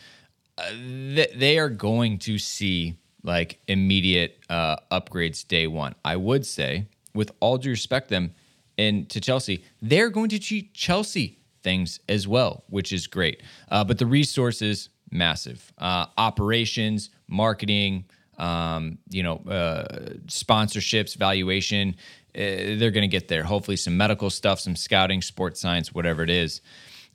[0.58, 5.94] uh, th- they are going to see like immediate uh, upgrades day one.
[6.04, 8.34] I would say, with all due respect, them
[8.78, 13.42] and to Chelsea, they're going to cheat Chelsea things as well, which is great.
[13.70, 15.72] Uh, but the resources, massive.
[15.78, 18.04] Uh, operations, marketing,
[18.38, 19.86] um, you know, uh,
[20.26, 21.96] sponsorships, valuation.
[22.34, 23.42] They're going to get there.
[23.42, 26.60] Hopefully, some medical stuff, some scouting, sports science, whatever it is.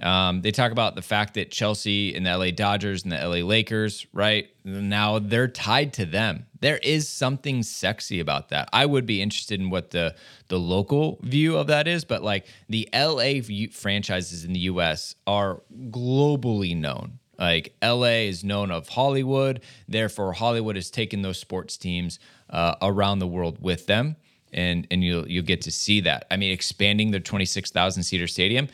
[0.01, 3.45] Um, they talk about the fact that Chelsea and the LA Dodgers and the LA
[3.45, 4.49] Lakers, right?
[4.65, 6.47] Now they're tied to them.
[6.59, 8.67] There is something sexy about that.
[8.73, 10.15] I would be interested in what the
[10.47, 15.61] the local view of that is, but like the LA franchises in the US are
[15.89, 17.19] globally known.
[17.37, 23.19] Like LA is known of Hollywood, therefore Hollywood has taken those sports teams uh, around
[23.19, 24.15] the world with them,
[24.51, 26.25] and and you'll you'll get to see that.
[26.31, 28.67] I mean, expanding their twenty six thousand seater stadium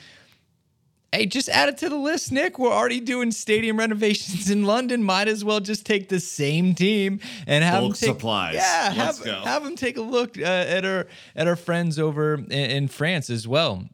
[1.13, 2.59] Hey, just add it to the list, Nick.
[2.59, 5.01] We're already doing stadium renovations in London.
[5.03, 8.55] Might as well just take the same team and have Bulk them take, supplies.
[8.55, 9.39] Yeah, Let's have, go.
[9.45, 13.29] have them take a look uh, at our at our friends over in, in France
[13.29, 13.85] as well.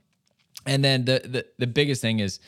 [0.66, 2.40] And then the, the the biggest thing is,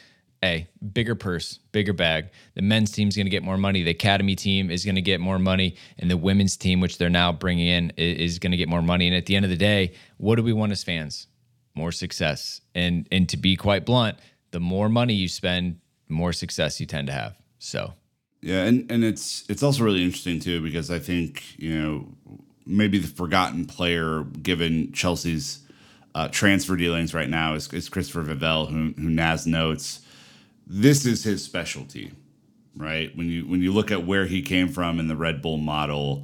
[0.43, 2.29] a bigger purse, bigger bag.
[2.55, 3.83] The men's team's going to get more money.
[3.83, 7.09] The academy team is going to get more money, and the women's team, which they're
[7.09, 9.05] now bringing in, i- is going to get more money.
[9.07, 11.27] And at the end of the day, what do we want as fans?
[11.75, 12.61] More success.
[12.73, 14.17] And and to be quite blunt,
[14.55, 17.35] the more money you spend, the more success you tend to have.
[17.59, 17.93] So
[18.41, 22.07] Yeah, and, and it's it's also really interesting too because I think you know
[22.65, 25.59] maybe the forgotten player given Chelsea's
[26.15, 29.99] uh, transfer dealings right now is, is Christopher Vivell, who who Naz notes
[30.65, 32.13] this is his specialty,
[32.77, 33.15] right?
[33.17, 36.23] When you when you look at where he came from in the Red Bull model,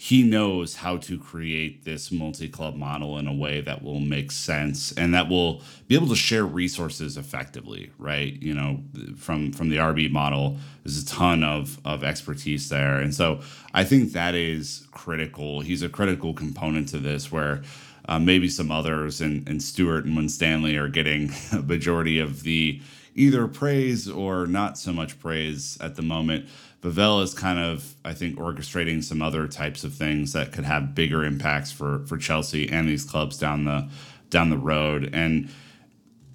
[0.00, 4.92] he knows how to create this multi-club model in a way that will make sense
[4.92, 8.40] and that will be able to share resources effectively right?
[8.40, 8.80] You know
[9.16, 13.00] from from the rb model there's a ton of of expertise there.
[13.00, 13.40] And so
[13.74, 15.62] i think that is critical.
[15.62, 17.62] He's a critical component to this where
[18.08, 22.80] uh, maybe some others and, and Stewart and Winstanley are getting a majority of the
[23.18, 26.48] either praise or not so much praise at the moment.
[26.82, 30.94] Vivell is kind of, I think, orchestrating some other types of things that could have
[30.94, 33.88] bigger impacts for for Chelsea and these clubs down the
[34.30, 35.10] down the road.
[35.12, 35.50] And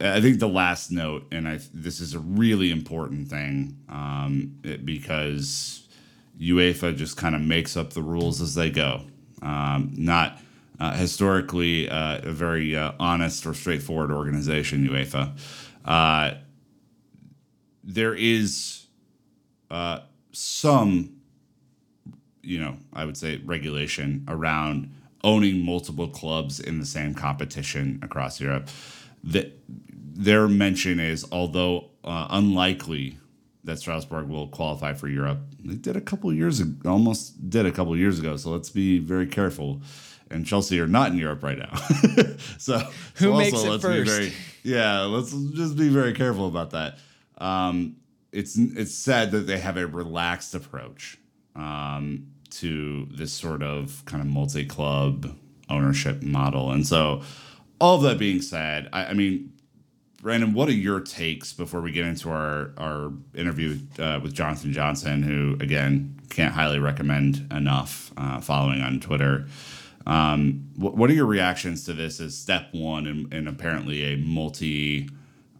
[0.01, 4.85] I think the last note, and I this is a really important thing um, it-
[4.85, 5.87] because
[6.39, 9.03] UEFA just kind of makes up the rules as they go.
[9.41, 10.39] Um, not
[10.79, 15.37] uh, historically uh, a very uh, honest or straightforward organization, UEFA.
[15.85, 16.33] Uh,
[17.83, 18.87] there is
[19.69, 19.99] uh,
[20.33, 21.15] some,
[22.41, 24.91] you know, I would say regulation around
[25.23, 28.67] owning multiple clubs in the same competition across Europe.
[29.23, 33.17] That their mention is, although uh, unlikely
[33.63, 37.65] that Strasbourg will qualify for Europe, they did a couple of years ago, almost did
[37.65, 38.35] a couple years ago.
[38.35, 39.81] So let's be very careful.
[40.29, 41.75] And Chelsea are not in Europe right now.
[42.57, 42.79] so
[43.15, 44.05] Who so makes also it let's first?
[44.05, 46.97] Be very, yeah, let's just be very careful about that.
[47.37, 47.97] Um,
[48.33, 51.17] it's it's said that they have a relaxed approach
[51.55, 55.37] um, to this sort of kind of multi-club
[55.69, 57.21] ownership model, and so
[57.79, 59.53] all that being said, I, I mean,
[60.21, 64.73] Brandon, what are your takes before we get into our our interview uh, with Jonathan
[64.73, 69.47] Johnson, who again can't highly recommend enough uh, following on Twitter.
[70.05, 75.09] Um, what, what are your reactions to this as step one in apparently a multi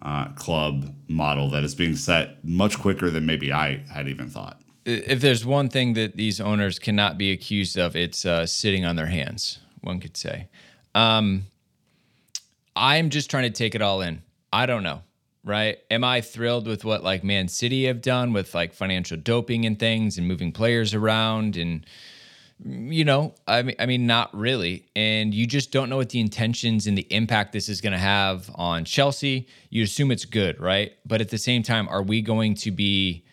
[0.04, 4.60] uh, club model that is being set much quicker than maybe I had even thought?
[4.86, 8.96] if there's one thing that these owners cannot be accused of, it's uh, sitting on
[8.96, 9.60] their hands.
[9.82, 10.48] One could say.
[10.96, 11.46] Um,
[12.76, 14.22] I'm just trying to take it all in.
[14.52, 15.02] I don't know,
[15.44, 15.80] right?
[15.89, 19.80] Am I thrilled with what like Man City have done with like financial doping and
[19.80, 21.86] things and moving players around and
[22.66, 24.86] you know, I mean, I mean, not really.
[24.96, 28.00] And you just don't know what the intentions and the impact this is going to
[28.00, 29.48] have on Chelsea.
[29.70, 30.94] You assume it's good, right?
[31.06, 33.26] But at the same time, are we going to be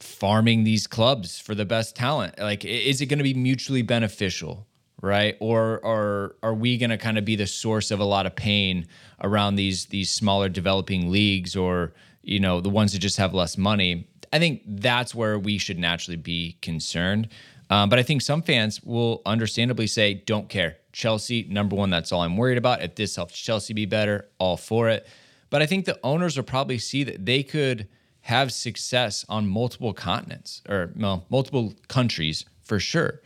[0.00, 2.38] farming these clubs for the best talent?
[2.38, 4.66] Like, is it going to be mutually beneficial?
[5.02, 8.26] right or or are we going to kind of be the source of a lot
[8.26, 8.86] of pain
[9.22, 11.92] around these these smaller developing leagues or
[12.22, 15.78] you know the ones that just have less money i think that's where we should
[15.78, 17.28] naturally be concerned
[17.70, 20.76] um, but i think some fans will understandably say don't care.
[20.92, 22.82] Chelsea number one that's all i'm worried about.
[22.82, 25.06] If this helps chelsea be better all for it.
[25.48, 27.88] But i think the owners will probably see that they could
[28.22, 33.20] have success on multiple continents or well, multiple countries for sure.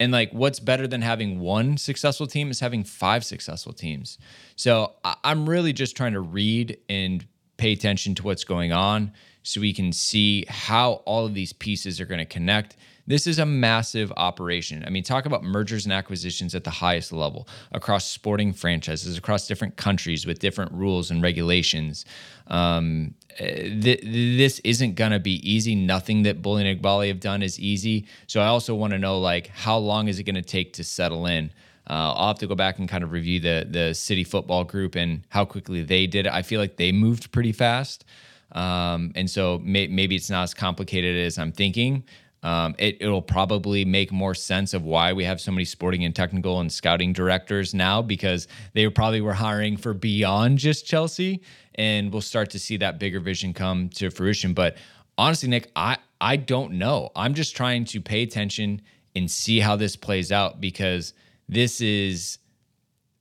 [0.00, 4.18] And like, what's better than having one successful team is having five successful teams.
[4.54, 9.12] So I'm really just trying to read and pay attention to what's going on
[9.48, 12.76] so we can see how all of these pieces are going to connect.
[13.06, 14.84] This is a massive operation.
[14.86, 19.46] I mean, talk about mergers and acquisitions at the highest level across sporting franchises, across
[19.46, 22.04] different countries with different rules and regulations.
[22.48, 25.74] Um, th- this isn't going to be easy.
[25.74, 28.06] Nothing that Boehly and Eghbali have done is easy.
[28.26, 30.84] So I also want to know, like, how long is it going to take to
[30.84, 31.50] settle in?
[31.88, 34.94] Uh, I'll have to go back and kind of review the the city football group
[34.94, 36.32] and how quickly they did it.
[36.34, 38.04] I feel like they moved pretty fast.
[38.52, 42.04] Um, and so may, maybe it's not as complicated as I'm thinking.
[42.42, 46.14] Um, it, it'll probably make more sense of why we have so many sporting and
[46.14, 51.42] technical and scouting directors now because they probably were hiring for beyond just Chelsea,
[51.74, 54.54] and we'll start to see that bigger vision come to fruition.
[54.54, 54.76] But
[55.16, 57.10] honestly, Nick, I I don't know.
[57.16, 58.82] I'm just trying to pay attention
[59.16, 61.14] and see how this plays out because
[61.48, 62.38] this is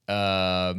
[0.07, 0.75] uh,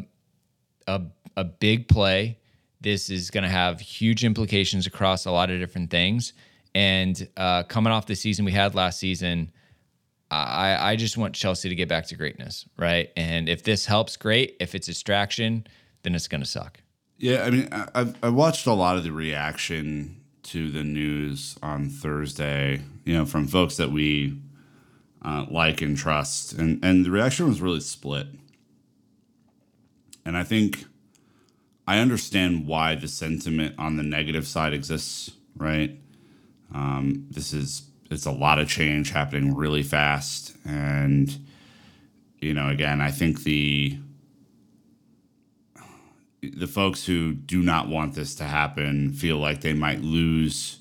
[0.86, 1.02] a
[1.36, 2.38] a big play.
[2.80, 6.32] This is going to have huge implications across a lot of different things.
[6.74, 9.50] And uh, coming off the season we had last season,
[10.30, 13.10] I, I just want Chelsea to get back to greatness, right?
[13.16, 14.56] And if this helps, great.
[14.60, 15.66] If it's distraction,
[16.02, 16.80] then it's going to suck.
[17.16, 21.88] Yeah, I mean, I, I watched a lot of the reaction to the news on
[21.88, 24.38] Thursday, you know, from folks that we
[25.24, 28.28] uh, like and trust, and and the reaction was really split.
[30.24, 30.84] And I think
[31.88, 35.98] I understand why the sentiment on the negative side exists, right?
[36.74, 41.34] Um, this is it's a lot of change happening really fast, and
[42.40, 43.98] you know, again, I think the
[46.42, 50.80] the folks who do not want this to happen feel like they might lose.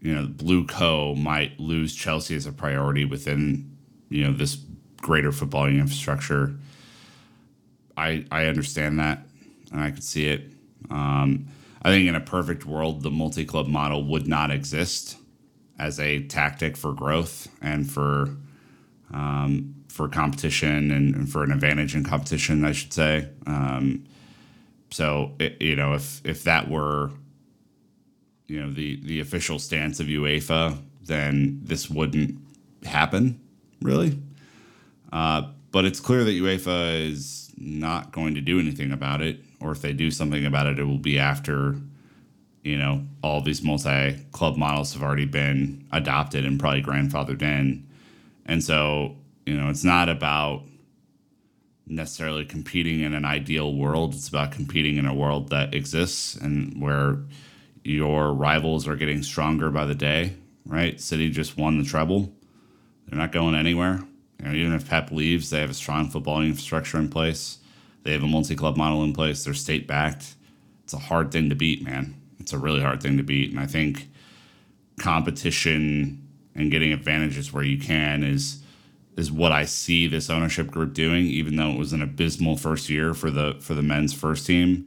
[0.00, 3.76] You know, Blueco might lose Chelsea as a priority within
[4.08, 4.58] you know this
[5.00, 6.56] greater footballing infrastructure.
[7.96, 9.25] I I understand that,
[9.76, 10.50] and I could see it.
[10.90, 11.48] Um,
[11.82, 15.18] I think in a perfect world, the multi club model would not exist
[15.78, 18.34] as a tactic for growth and for
[19.12, 23.28] um, for competition and, and, for an advantage in competition, I should say.
[23.46, 24.04] Um,
[24.90, 27.10] so it, you know, if if that were
[28.48, 32.38] you know the the official stance of UEFA, then this wouldn't
[32.84, 33.40] happen,
[33.82, 34.18] really.
[35.12, 39.72] Uh, but it's clear that UEFA is not going to do anything about it or
[39.72, 41.76] if they do something about it, it will be after,
[42.62, 47.86] you know, all these multi club models have already been adopted and probably grandfathered in.
[48.44, 50.62] And so, you know, it's not about
[51.86, 54.14] necessarily competing in an ideal world.
[54.14, 57.18] It's about competing in a world that exists and where
[57.84, 61.00] your rivals are getting stronger by the day, right?
[61.00, 62.32] City just won the treble.
[63.06, 64.02] They're not going anywhere.
[64.40, 67.58] You know, even if Pep leaves, they have a strong football infrastructure in place.
[68.06, 69.42] They have a multi club model in place.
[69.42, 70.36] They're state backed.
[70.84, 72.14] It's a hard thing to beat, man.
[72.38, 73.50] It's a really hard thing to beat.
[73.50, 74.08] And I think
[75.00, 78.62] competition and getting advantages where you can is
[79.16, 82.88] is what I see this ownership group doing, even though it was an abysmal first
[82.88, 84.86] year for the for the men's first team.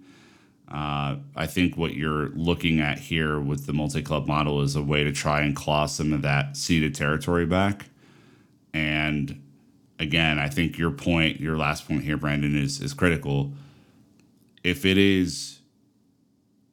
[0.72, 4.82] Uh, I think what you're looking at here with the multi club model is a
[4.82, 7.88] way to try and claw some of that ceded territory back.
[8.74, 9.42] And
[10.00, 13.54] again, I think your point, your last point here, Brandon, is is critical.
[14.64, 15.60] If it is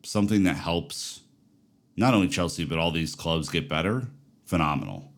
[0.03, 1.22] something that helps
[1.97, 4.09] not only Chelsea but all these clubs get better,
[4.45, 5.12] phenomenal.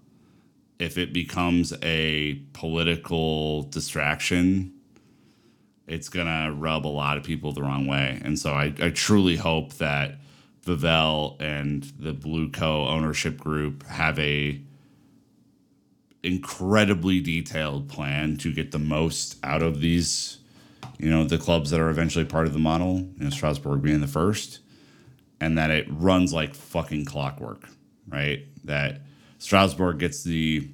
[0.78, 4.72] If it becomes a political distraction,
[5.86, 8.20] it's gonna rub a lot of people the wrong way.
[8.24, 10.18] And so I, I truly hope that
[10.64, 14.60] Vivell and the Blueco ownership group have a
[16.22, 20.38] incredibly detailed plan to get the most out of these,
[20.98, 24.00] you know, the clubs that are eventually part of the model, you know, Strasbourg being
[24.00, 24.60] the first,
[25.40, 27.68] and that it runs like fucking clockwork,
[28.08, 28.46] right?
[28.64, 29.02] That
[29.38, 30.68] Strasbourg gets the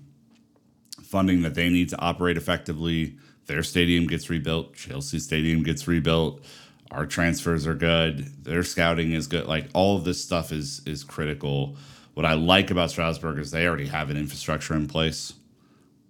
[1.03, 3.17] funding that they need to operate effectively.
[3.47, 4.75] Their stadium gets rebuilt.
[4.75, 6.43] Chelsea Stadium gets rebuilt.
[6.91, 8.45] Our transfers are good.
[8.45, 9.47] Their scouting is good.
[9.47, 11.77] Like all of this stuff is is critical.
[12.15, 15.35] What I like about Strasbourg is they already have an infrastructure in place.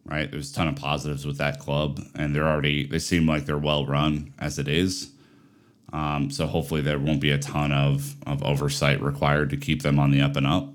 [0.06, 0.30] Right?
[0.30, 3.56] There's a ton of positives with that club, and they're already they seem like they're
[3.56, 5.10] well run as it is.
[5.94, 9.98] Um, so hopefully there won't be a ton of of oversight required to keep them
[9.98, 10.74] on the up and up.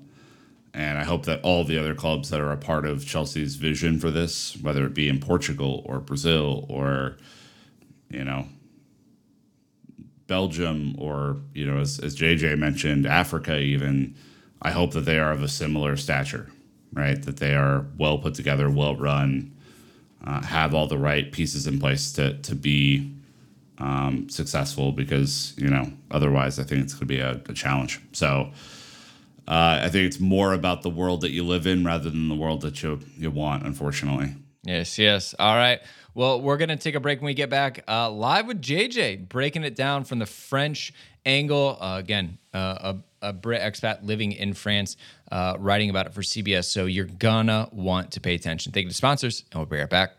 [0.72, 3.98] And I hope that all the other clubs that are a part of Chelsea's vision
[3.98, 7.16] for this, whether it be in Portugal or Brazil or,
[8.08, 8.46] you know,
[10.28, 14.14] Belgium or, you know, as, as JJ mentioned, Africa even,
[14.62, 16.50] I hope that they are of a similar stature,
[16.92, 17.20] right?
[17.22, 19.52] That they are well put together, well run,
[20.24, 23.12] uh, have all the right pieces in place to, to be
[23.78, 28.00] um, successful because, you know, otherwise I think it's going to be a, a challenge.
[28.12, 28.52] So,
[29.48, 32.36] uh, I think it's more about the world that you live in rather than the
[32.36, 33.64] world that you you want.
[33.64, 34.36] Unfortunately.
[34.62, 34.96] Yes.
[34.96, 35.34] Yes.
[35.38, 35.80] All right.
[36.14, 37.82] Well, we're gonna take a break when we get back.
[37.88, 40.92] Uh, live with JJ, breaking it down from the French
[41.26, 41.78] angle.
[41.80, 44.96] Uh, again, uh, a Brit expat living in France,
[45.30, 46.64] uh, writing about it for CBS.
[46.64, 48.72] So you're gonna want to pay attention.
[48.72, 50.12] Thank you to sponsors, and we'll be right back.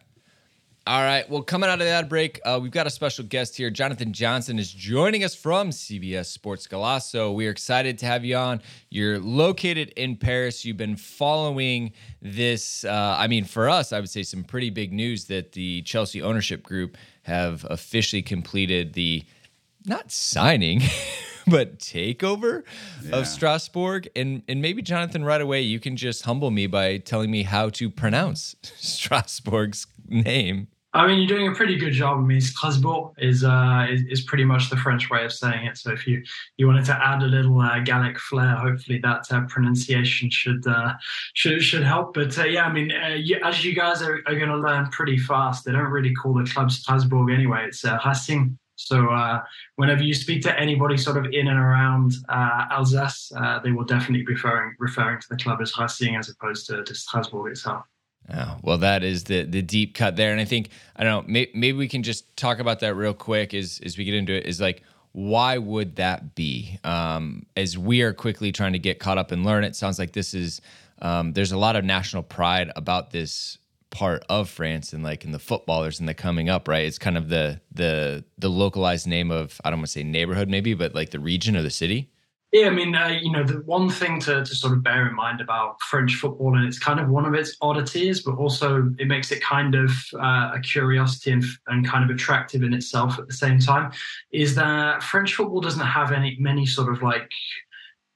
[0.88, 1.30] All right.
[1.30, 3.70] Well, coming out of that break, uh, we've got a special guest here.
[3.70, 7.36] Jonathan Johnson is joining us from CBS Sports Golazo.
[7.36, 8.62] We're excited to have you on.
[8.90, 10.66] You're located in Paris.
[10.66, 12.84] You've been following this.
[12.84, 16.20] Uh, I mean, for us, I would say some pretty big news that the Chelsea
[16.20, 19.24] ownership group have officially completed the
[19.86, 20.82] not signing.
[21.52, 22.64] but takeover
[23.04, 23.18] yeah.
[23.18, 24.08] of Strasbourg.
[24.16, 27.70] And and maybe Jonathan, right away, you can just humble me by telling me how
[27.70, 30.68] to pronounce Strasbourg's name.
[30.94, 32.18] I mean, you're doing a pretty good job.
[32.18, 35.78] I mean, Strasbourg is, uh, is, is pretty much the French way of saying it.
[35.78, 36.22] So if you
[36.58, 40.94] you wanted to add a little uh, Gallic flair, hopefully that uh, pronunciation should uh,
[41.34, 42.14] should should help.
[42.14, 44.88] But uh, yeah, I mean, uh, you, as you guys are, are going to learn
[44.88, 47.66] pretty fast, they don't really call the club Strasbourg anyway.
[47.68, 48.58] It's uh, Racing.
[48.88, 49.42] So
[49.76, 53.32] whenever you speak to anybody sort of in and around Alsace,
[53.64, 56.96] they will definitely be referring referring to the club as Racing as opposed to, to
[56.96, 57.86] Strasbourg itself.
[58.34, 61.32] Oh, well, that is the the deep cut there, and I think I don't know.
[61.34, 64.34] May, maybe we can just talk about that real quick as as we get into
[64.34, 64.46] it.
[64.46, 66.78] Is like, why would that be?
[66.84, 70.14] Um, as we are quickly trying to get caught up and learn, it sounds like
[70.14, 70.62] this is
[71.02, 73.58] um, there's a lot of national pride about this
[73.92, 76.86] part of France and like in the footballers and the coming up, right?
[76.86, 80.50] It's kind of the the the localized name of I don't want to say neighborhood
[80.50, 82.10] maybe, but like the region or the city.
[82.52, 85.16] Yeah, I mean, uh, you know, the one thing to, to sort of bear in
[85.16, 89.08] mind about French football, and it's kind of one of its oddities, but also it
[89.08, 93.28] makes it kind of uh, a curiosity and, and kind of attractive in itself at
[93.28, 93.94] the same time,
[94.34, 97.32] is that French football doesn't have any many sort of like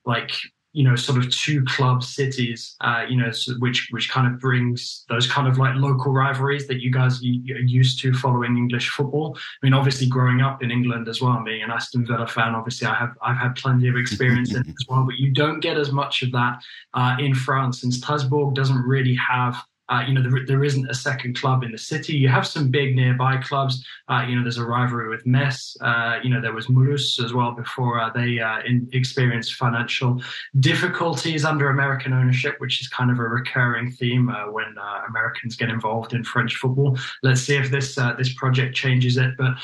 [0.05, 0.34] like
[0.76, 4.39] you know sort of two club cities uh, you know so which which kind of
[4.39, 8.89] brings those kind of like local rivalries that you guys are used to following english
[8.89, 9.38] football.
[9.38, 12.88] I mean obviously growing up in england as well being an aston villa fan obviously
[12.88, 15.78] i have i've had plenty of experience in it as well but you don't get
[15.78, 16.61] as much of that
[16.93, 19.55] uh, in france and strasbourg doesn't really have
[19.89, 22.13] uh, you know, there, there isn't a second club in the city.
[22.13, 23.86] You have some big nearby clubs.
[24.07, 25.77] Uh, you know, there's a rivalry with Metz.
[25.81, 30.21] Uh, you know, there was Mulhouse as well before uh, they uh, in, experienced financial
[30.59, 34.75] difficulties under American ownership, which is kind of a recurring theme when
[35.07, 36.97] Americans get involved in French football.
[37.21, 39.36] Let's see if this this project changes it.
[39.38, 39.55] But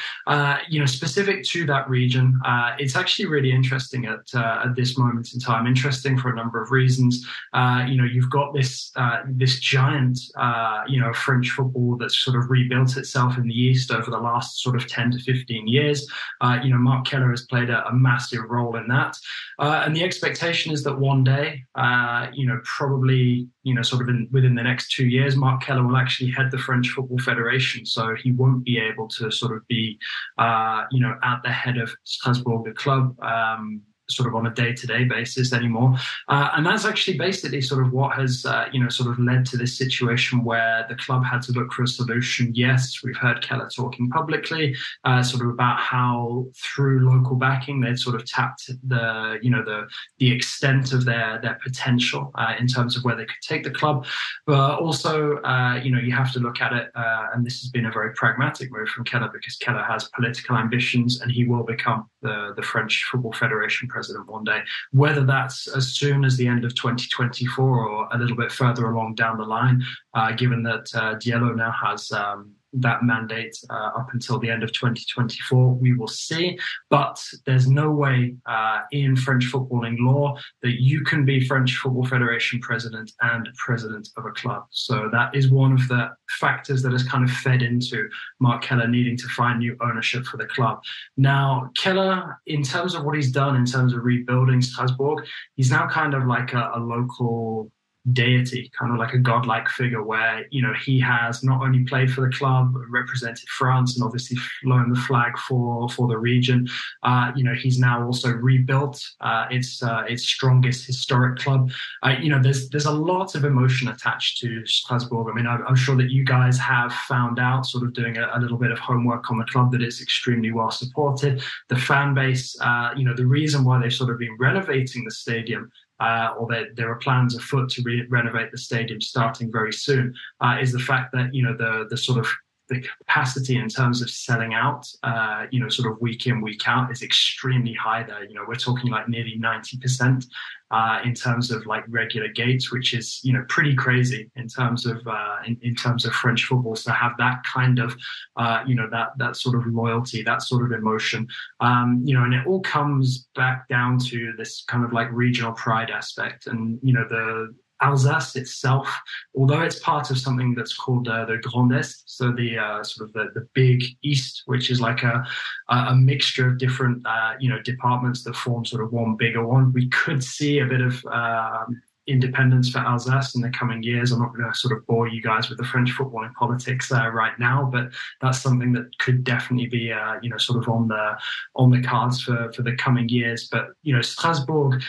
[0.69, 2.39] you know, specific to that region,
[2.77, 5.65] it's actually really interesting at at this moment in time.
[5.65, 7.25] Interesting for a number of reasons.
[7.53, 8.91] you know, you've got this
[9.25, 13.91] this giant uh, you know, French football that's sort of rebuilt itself in the East
[13.91, 16.07] over the last sort of 10 to 15 years.
[16.41, 19.15] Uh, you know, Marc Keller has played a, a massive role in that.
[19.59, 24.01] Uh, and the expectation is that one day, uh, you know, probably, you know, sort
[24.01, 27.19] of in, within the next two years, Marc Keller will actually head the French Football
[27.19, 27.85] Federation.
[27.85, 29.99] So he won't be able to sort of be,
[30.37, 33.19] uh, you know, at the head of Strasbourg, the club.
[33.21, 33.81] Um,
[34.11, 35.95] sort of on a day-to-day basis anymore.
[36.27, 39.45] Uh, and that's actually basically sort of what has, uh, you know, sort of led
[39.45, 42.51] to this situation where the club had to look for a solution.
[42.53, 47.99] Yes, we've heard Keller talking publicly, uh, sort of about how through local backing they'd
[47.99, 49.87] sort of tapped the, you know, the
[50.19, 53.71] the extent of their their potential uh, in terms of where they could take the
[53.71, 54.05] club.
[54.45, 57.69] But also, uh, you know, you have to look at it, uh, and this has
[57.69, 61.63] been a very pragmatic move from Keller because Keller has political ambitions and he will
[61.63, 64.59] become the the French Football Federation president president one day.
[64.91, 69.13] Whether that's as soon as the end of 2024 or a little bit further along
[69.15, 69.83] down the line,
[70.15, 74.63] uh, given that uh, Diallo now has um, that mandate uh, up until the end
[74.63, 75.75] of 2024.
[75.75, 76.57] We will see.
[76.89, 82.05] But there's no way uh, in French footballing law that you can be French Football
[82.05, 84.65] Federation president and president of a club.
[84.71, 86.09] So that is one of the
[86.39, 88.07] factors that has kind of fed into
[88.39, 90.81] Marc Keller needing to find new ownership for the club.
[91.17, 95.87] Now, Keller, in terms of what he's done in terms of rebuilding Strasbourg, he's now
[95.87, 97.71] kind of like a, a local
[98.13, 102.11] deity, kind of like a godlike figure, where you know he has not only played
[102.11, 106.67] for the club, represented France, and obviously flown the flag for for the region.
[107.03, 111.71] Uh, you know he's now also rebuilt uh, its uh, its strongest historic club.
[112.03, 115.27] Uh, you know there's there's a lot of emotion attached to Strasbourg.
[115.31, 118.31] I mean I'm, I'm sure that you guys have found out, sort of doing a,
[118.35, 121.41] a, little bit of homework on the club, that it's extremely well supported.
[121.69, 125.11] The fan base, uh, you know, the reason why they've sort of been renovating the
[125.11, 125.71] stadium
[126.01, 130.13] uh, or there, there are plans afoot to re- renovate the stadium starting very soon,
[130.41, 132.27] uh, is the fact that you know the the sort of
[132.71, 136.67] the capacity in terms of selling out, uh, you know, sort of week in, week
[136.67, 138.23] out is extremely high there.
[138.23, 140.25] You know, we're talking like nearly 90%
[140.71, 144.85] uh, in terms of like regular gates, which is, you know, pretty crazy in terms
[144.85, 146.75] of, uh, in, in terms of French football.
[146.75, 147.93] So have that kind of,
[148.37, 151.27] uh, you know, that, that sort of loyalty, that sort of emotion,
[151.59, 155.51] um, you know, and it all comes back down to this kind of like regional
[155.51, 158.87] pride aspect and, you know, the, Alsace itself,
[159.35, 163.09] although it's part of something that's called uh, the Grand Est, so the uh, sort
[163.09, 165.23] of the, the big East, which is like a
[165.69, 169.73] a mixture of different uh, you know departments that form sort of one bigger one.
[169.73, 174.11] We could see a bit of um, independence for Alsace in the coming years.
[174.11, 177.09] I'm not going to sort of bore you guys with the French footballing politics uh,
[177.09, 180.87] right now, but that's something that could definitely be, uh, you know, sort of on
[180.87, 181.17] the
[181.55, 183.47] on the cards for for the coming years.
[183.51, 184.81] But you know, Strasbourg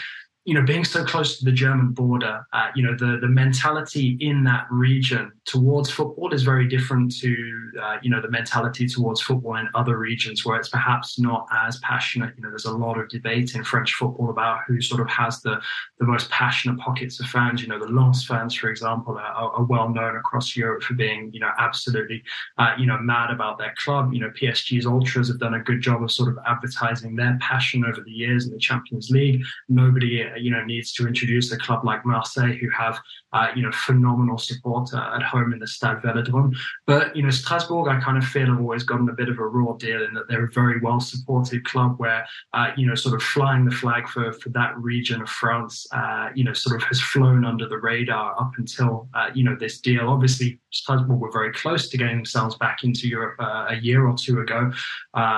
[0.45, 4.16] you know, being so close to the German border, uh, you know, the the mentality
[4.20, 9.20] in that region towards football is very different to, uh, you know, the mentality towards
[9.20, 12.34] football in other regions where it's perhaps not as passionate.
[12.36, 15.40] You know, there's a lot of debate in French football about who sort of has
[15.43, 15.61] the
[16.01, 17.62] the most passionate pockets of fans.
[17.62, 21.30] You know, the Lens fans, for example, are, are well known across Europe for being,
[21.32, 22.20] you know, absolutely,
[22.59, 24.12] uh, you know, mad about their club.
[24.12, 27.84] You know, PSG's ultras have done a good job of sort of advertising their passion
[27.84, 29.45] over the years in the Champions League.
[29.68, 32.98] Nobody you know needs to introduce a club like Marseille, who have
[33.32, 36.54] uh, you know phenomenal support uh, at home in the Stade Velodrome.
[36.86, 39.46] But you know Strasbourg, I kind of feel have always gotten a bit of a
[39.46, 43.14] raw deal in that they're a very well supported club where uh, you know sort
[43.14, 46.86] of flying the flag for for that region of France, uh, you know sort of
[46.88, 50.08] has flown under the radar up until uh, you know this deal.
[50.08, 54.16] Obviously, Strasbourg were very close to getting themselves back into Europe uh, a year or
[54.16, 54.72] two ago.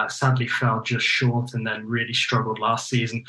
[0.08, 3.24] sadly, fell just short and then really struggled last season.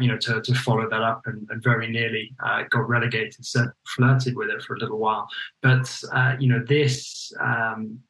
[0.00, 3.44] you know to to follow that up and, and very nearly uh, got relegated.
[3.44, 5.28] So flirted with it for a little while,
[5.62, 7.32] but uh, you know this.
[7.40, 8.00] Um,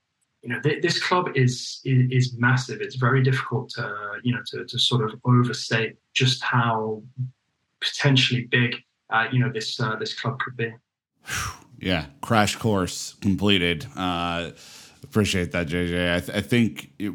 [0.42, 2.80] you know th- this club is, is, is massive.
[2.80, 7.02] It's very difficult to you know to, to sort of overstate just how
[7.80, 8.76] potentially big
[9.12, 10.72] uh, you know this uh, this club could be.
[11.80, 13.86] Yeah, crash course completed.
[13.96, 14.50] Uh,
[15.02, 16.14] appreciate that, JJ.
[16.14, 17.08] I, th- I think it,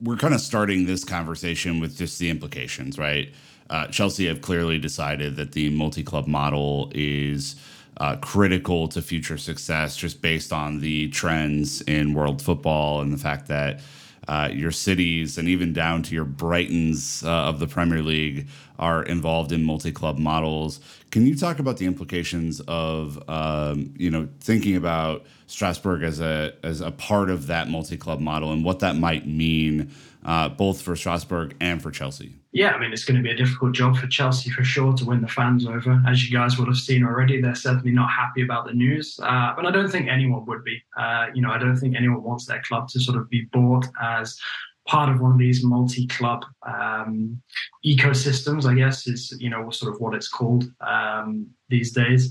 [0.00, 3.32] we're kind of starting this conversation with just the implications, right?
[3.72, 7.56] uh, Chelsea have clearly decided that the multi club model is
[7.96, 13.18] uh, critical to future success just based on the trends in world football and the
[13.18, 13.80] fact that
[14.28, 18.48] uh, your cities and even down to your Brightons uh, of the Premier League
[18.78, 20.80] are involved in multi-club models.
[21.10, 26.54] Can you talk about the implications of um, you know thinking about Strasbourg as a
[26.62, 29.90] as a part of that multi-club model and what that might mean
[30.24, 32.34] uh, both for Strasbourg and for Chelsea?
[32.54, 35.04] Yeah, I mean, it's going to be a difficult job for Chelsea for sure to
[35.06, 36.02] win the fans over.
[36.06, 39.18] As you guys would have seen already, they're certainly not happy about the news.
[39.22, 40.82] Uh, but I don't think anyone would be.
[40.94, 43.86] Uh, you know, I don't think anyone wants their club to sort of be bought
[44.02, 44.38] as
[44.86, 47.40] part of one of these multi-club um,
[47.86, 48.66] ecosystems.
[48.66, 52.30] I guess is you know sort of what it's called um, these days.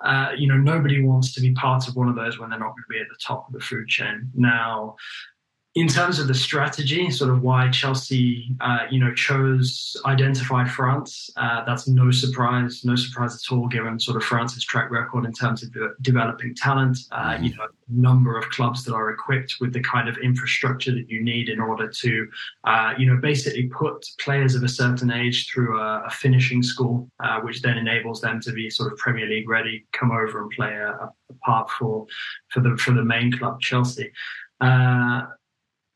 [0.00, 2.68] Uh, you know, nobody wants to be part of one of those when they're not
[2.68, 4.30] going to be at the top of the food chain.
[4.34, 4.94] Now,
[5.78, 11.30] in terms of the strategy, sort of why Chelsea, uh, you know, chose identify France,
[11.36, 15.32] uh, that's no surprise, no surprise at all, given sort of France's track record in
[15.32, 16.98] terms of de- developing talent.
[17.12, 17.44] Uh, mm-hmm.
[17.44, 21.22] You know, number of clubs that are equipped with the kind of infrastructure that you
[21.22, 22.28] need in order to,
[22.64, 27.08] uh, you know, basically put players of a certain age through a, a finishing school,
[27.22, 30.50] uh, which then enables them to be sort of Premier League ready, come over and
[30.50, 32.04] play a, a part for
[32.48, 34.10] for the for the main club, Chelsea.
[34.60, 35.22] Uh,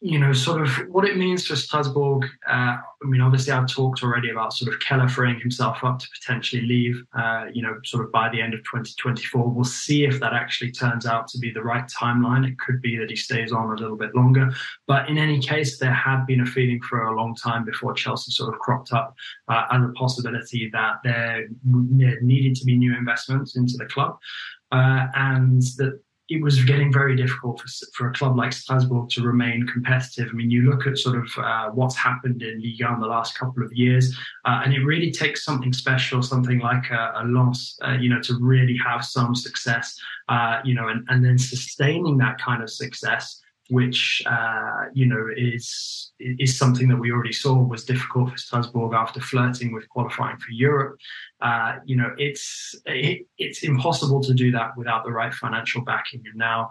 [0.05, 2.25] you know, sort of what it means for Strasbourg.
[2.49, 6.09] Uh, I mean, obviously, I've talked already about sort of Keller freeing himself up to
[6.21, 9.49] potentially leave, uh, you know, sort of by the end of 2024.
[9.49, 12.45] We'll see if that actually turns out to be the right timeline.
[12.45, 14.51] It could be that he stays on a little bit longer.
[14.89, 18.33] But in any case, there had been a feeling for a long time before Chelsea
[18.33, 19.15] sort of cropped up
[19.47, 24.19] uh, as a possibility that there needed to be new investments into the club.
[24.73, 26.01] Uh, and that
[26.35, 30.29] it was getting very difficult for, for a club like Strasbourg to remain competitive.
[30.31, 33.39] I mean, you look at sort of uh, what's happened in Liga in the last
[33.39, 37.53] couple of years, uh, and it really takes something special, something like a, a
[37.83, 42.17] uh, you know, to really have some success, uh, you know, and, and then sustaining
[42.19, 43.41] that kind of success
[43.71, 48.93] which uh, you know is is something that we already saw was difficult for Strasbourg
[48.95, 50.99] after flirting with qualifying for Europe.
[51.41, 56.23] Uh, you know, it's it, it's impossible to do that without the right financial backing.
[56.27, 56.69] And now,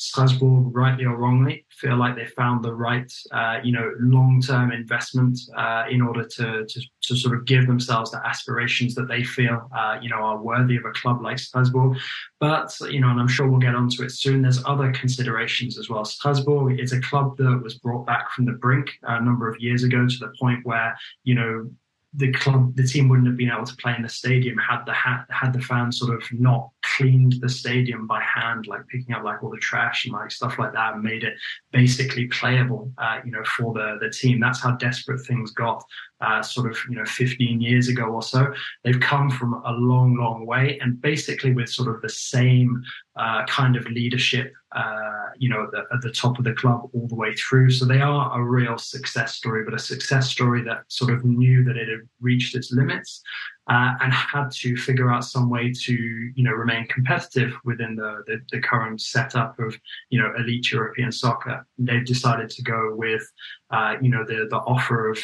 [0.00, 5.38] Strasbourg, rightly or wrongly, feel like they found the right, uh, you know, long-term investment
[5.58, 9.68] uh, in order to, to, to sort of give themselves the aspirations that they feel,
[9.76, 11.98] uh, you know, are worthy of a club like Strasbourg.
[12.38, 14.40] But you know, and I'm sure we'll get onto it soon.
[14.40, 16.06] There's other considerations as well.
[16.06, 19.84] Strasbourg is a club that was brought back from the brink a number of years
[19.84, 21.70] ago to the point where you know
[22.14, 24.92] the club, the team wouldn't have been able to play in the stadium had the
[24.92, 29.22] had, had the fans sort of not cleaned the stadium by hand, like picking up
[29.22, 31.34] like all the trash and like stuff like that, and made it
[31.72, 34.40] basically playable, uh, you know, for the the team.
[34.40, 35.84] That's how desperate things got,
[36.20, 38.52] uh, sort of you know 15 years ago or so.
[38.84, 42.82] They've come from a long, long way, and basically with sort of the same
[43.16, 46.88] uh, kind of leadership uh, you know, at the, at the, top of the club
[46.94, 47.70] all the way through.
[47.70, 51.64] So they are a real success story, but a success story that sort of knew
[51.64, 53.20] that it had reached its limits
[53.68, 58.22] uh, and had to figure out some way to, you know, remain competitive within the,
[58.28, 59.76] the, the current setup of,
[60.10, 61.66] you know, elite European soccer.
[61.76, 63.28] They've decided to go with,
[63.70, 65.18] uh, you know, the the offer of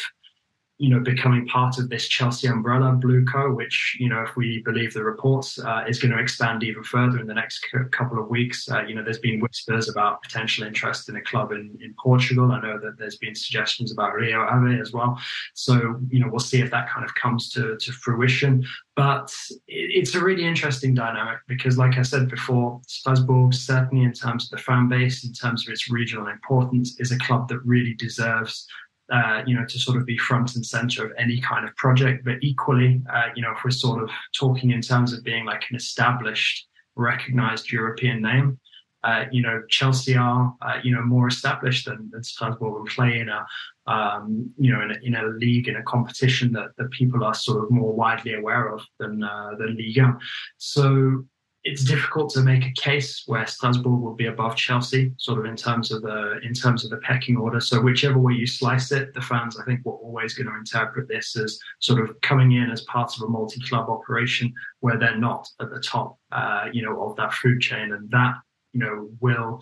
[0.79, 4.93] you know, becoming part of this Chelsea umbrella, Blueco, which, you know, if we believe
[4.93, 8.29] the reports, uh, is going to expand even further in the next c- couple of
[8.29, 8.69] weeks.
[8.69, 12.51] Uh, you know, there's been whispers about potential interest in a club in, in Portugal.
[12.51, 15.19] I know that there's been suggestions about Rio Ave as well.
[15.55, 18.63] So, you know, we'll see if that kind of comes to, to fruition.
[18.95, 19.33] But
[19.67, 24.51] it's a really interesting dynamic because, like I said before, Strasbourg, certainly in terms of
[24.51, 28.67] the fan base, in terms of its regional importance, is a club that really deserves
[29.11, 32.25] uh, you know, to sort of be front and center of any kind of project.
[32.25, 35.63] But equally, uh, you know, if we're sort of talking in terms of being like
[35.69, 38.59] an established, recognized European name,
[39.03, 43.19] uh, you know, Chelsea are, uh, you know, more established than, than Strasbourg and play
[43.19, 43.45] in a,
[43.85, 47.33] um, you know, in a, in a, league, in a competition that, that people are
[47.33, 50.17] sort of more widely aware of than, uh, than Liga.
[50.57, 51.25] So
[51.67, 55.57] it's difficult to make a case where Strasbourg will be above Chelsea, sort of in
[55.57, 57.59] terms of the in terms of the pecking order.
[57.59, 61.09] So whichever way you slice it, the fans I think were always going to interpret
[61.09, 65.45] this as sort of coming in as part of a multi-club operation where they're not
[65.59, 68.35] at the top, uh, you know, of that food chain, and that
[68.71, 69.61] you know will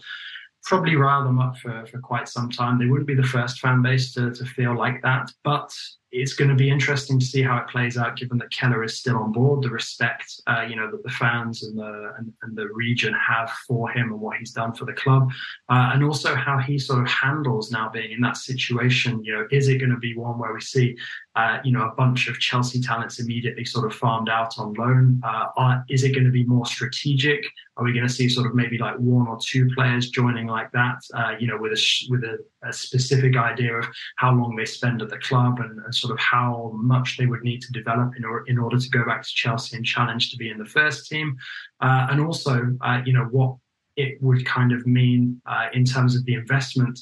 [0.66, 2.78] probably rile them up for, for quite some time.
[2.78, 5.72] They wouldn't be the first fan base to, to feel like that, but
[6.16, 8.98] it's going to be interesting to see how it plays out, given that Keller is
[8.98, 9.64] still on board.
[9.64, 13.50] The respect, uh, you know, that the fans and the and, and, the region have
[13.68, 15.30] for him and what he's done for the club,
[15.70, 19.24] uh, and also how he sort of handles now being in that situation.
[19.24, 20.96] You know, is it going to be one where we see,
[21.36, 25.22] uh, you know, a bunch of Chelsea talents immediately sort of farmed out on loan?
[25.24, 27.46] Uh, are, is it going to be more strategic?
[27.78, 30.72] Are we going to see sort of maybe like one or two players joining like
[30.72, 31.02] that?
[31.14, 33.86] Uh, you know, with a with a, a, specific idea of
[34.16, 37.44] how long they spend at the club and, and sort of how much they would
[37.44, 40.38] need to develop in, or, in order to go back to Chelsea and challenge to
[40.38, 41.36] be in the first team,
[41.82, 43.56] uh, and also uh, you know what
[43.96, 47.00] it would kind of mean uh, in terms of the investment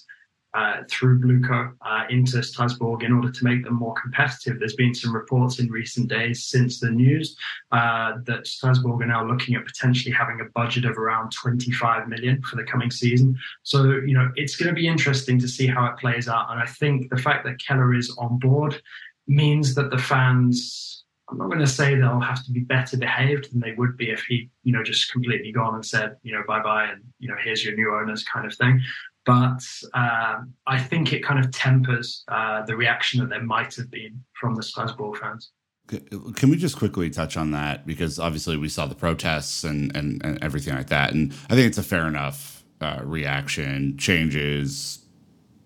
[0.54, 4.60] uh, through Blueco uh, into Strasbourg in order to make them more competitive.
[4.60, 7.36] There's been some reports in recent days since the news
[7.72, 12.42] uh, that Strasbourg are now looking at potentially having a budget of around 25 million
[12.44, 13.38] for the coming season.
[13.64, 16.52] So, you know, it's going to be interesting to see how it plays out.
[16.52, 18.80] And I think the fact that Keller is on board
[19.28, 21.00] means that the fans
[21.30, 24.12] I'm not going to say they'll have to be better behaved than they would be
[24.12, 27.30] if he, you know, just completely gone and said, you know, bye bye and, you
[27.30, 28.84] know, here's your new owners kind of thing
[29.26, 29.64] but
[29.94, 34.24] um, I think it kind of tempers uh, the reaction that there might have been
[34.34, 35.52] from the Strasbourg fans.
[35.88, 40.24] Can we just quickly touch on that because obviously we saw the protests and and,
[40.24, 43.98] and everything like that, and I think it's a fair enough uh, reaction.
[43.98, 45.00] Changes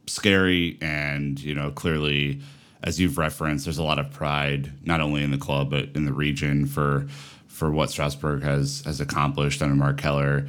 [0.07, 2.41] scary, and you know clearly,
[2.81, 6.05] as you've referenced, there's a lot of pride not only in the club but in
[6.05, 7.07] the region for
[7.47, 10.47] for what Strasbourg has has accomplished under Marc Keller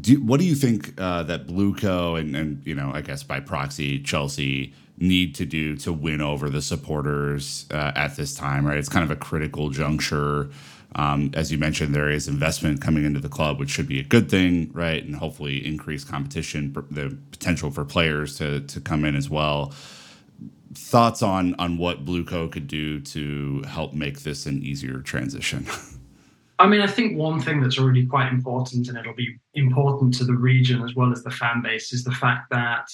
[0.00, 3.40] do, what do you think uh, that Blueco and, and you know I guess by
[3.40, 8.66] proxy Chelsea need to do to win over the supporters uh, at this time?
[8.66, 10.50] Right, it's kind of a critical juncture.
[10.96, 14.04] Um, as you mentioned, there is investment coming into the club, which should be a
[14.04, 15.02] good thing, right?
[15.04, 19.72] And hopefully increase competition, the potential for players to to come in as well.
[20.74, 25.66] Thoughts on on what Blueco could do to help make this an easier transition?
[26.60, 30.24] I mean, I think one thing that's already quite important, and it'll be important to
[30.24, 32.86] the region as well as the fan base, is the fact that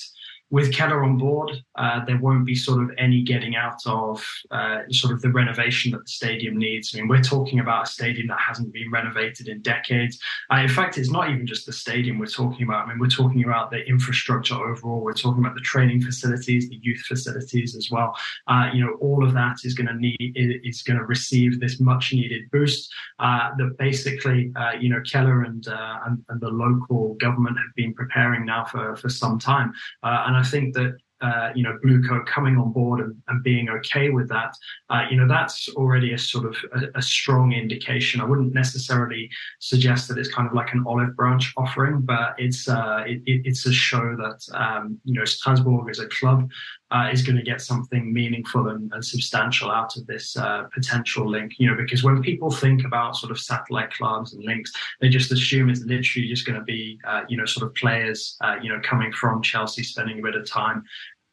[0.50, 4.78] with Keller on board, uh, there won't be sort of any getting out of uh,
[4.90, 6.94] sort of the renovation that the stadium needs.
[6.94, 10.20] I mean, we're talking about a stadium that hasn't been renovated in decades.
[10.52, 12.86] Uh, in fact, it's not even just the stadium we're talking about.
[12.86, 15.00] I mean, we're talking about the infrastructure overall.
[15.00, 18.16] We're talking about the training facilities, the youth facilities as well.
[18.46, 21.80] Uh, you know, all of that is going to need is going to receive this
[21.80, 22.92] much needed boost.
[23.18, 27.94] Uh, that basically, uh, you know, Keller and, and, and the local government have been
[27.94, 29.72] preparing now for for some time,
[30.04, 33.70] and and I think that uh, you know Blueco coming on board and, and being
[33.70, 34.52] okay with that,
[34.90, 38.20] uh, you know that's already a sort of a, a, strong indication.
[38.20, 42.68] I wouldn't necessarily suggest that it's kind of like an olive branch offering, but it's
[42.68, 46.50] uh, it, it's a show that um, you know Strasbourg is a club
[46.90, 51.28] uh, is going to get something meaningful and, and substantial out of this uh, potential
[51.28, 51.52] link.
[51.58, 55.32] You know, because when people think about sort of satellite clubs and links, they just
[55.32, 58.68] assume it's literally just going to be, uh, you know, sort of players, uh, you
[58.68, 60.84] know, coming from Chelsea, spending a bit of time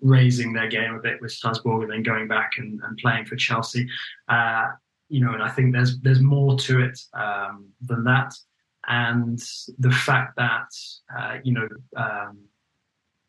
[0.02, 3.36] raising their game a bit with Strasbourg and then going back and, and playing for
[3.36, 3.88] Chelsea.
[4.28, 4.68] Uh,
[5.10, 8.34] you know, and I think there's there's more to it um, than that.
[8.88, 9.40] And
[9.80, 10.68] the fact that
[11.18, 12.40] uh, you know um,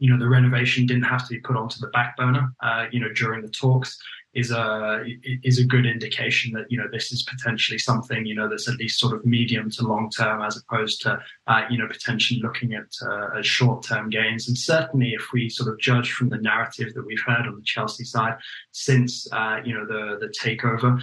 [0.04, 2.52] you know the renovation didn't have to be put onto the back burner.
[2.62, 3.98] Uh, you know during the talks
[4.34, 5.02] is a
[5.42, 8.76] is a good indication that you know this is potentially something you know that's at
[8.76, 12.74] least sort of medium to long term as opposed to uh, you know potentially looking
[12.74, 14.46] at, uh, short term gains.
[14.46, 17.62] And certainly if we sort of judge from the narrative that we've heard on the
[17.62, 18.34] Chelsea side
[18.72, 21.00] since uh, you know the the takeover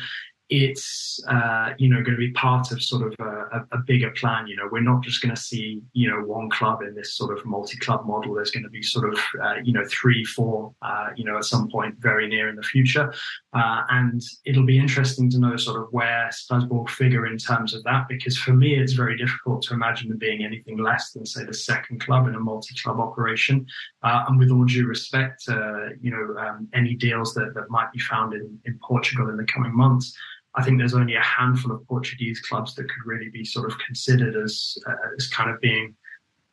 [0.52, 4.48] it's uh, you know going to be part of sort of a, a, bigger plan.
[4.48, 7.36] You know, we're not just going to see you know one club in this sort
[7.36, 8.36] of multi-club model.
[8.36, 11.46] There's going to be sort of uh, you know three, four, uh, you know, at
[11.46, 13.14] some point very near in the future,
[13.54, 17.82] uh, and it'll be interesting to know sort of where Strasbourg figure in terms of
[17.86, 18.10] that.
[18.10, 21.54] Because for me, it's very difficult to imagine them being anything less than say the
[21.54, 23.66] second club in a multi-club operation.
[24.04, 28.00] Uh, and with all due respect, you know, um, any deals that, that might be
[28.00, 30.14] found in, in Portugal in the coming months.
[30.56, 33.78] I think there's only a handful of Portuguese clubs that could really be sort of
[33.80, 35.96] considered as uh, as kind of being,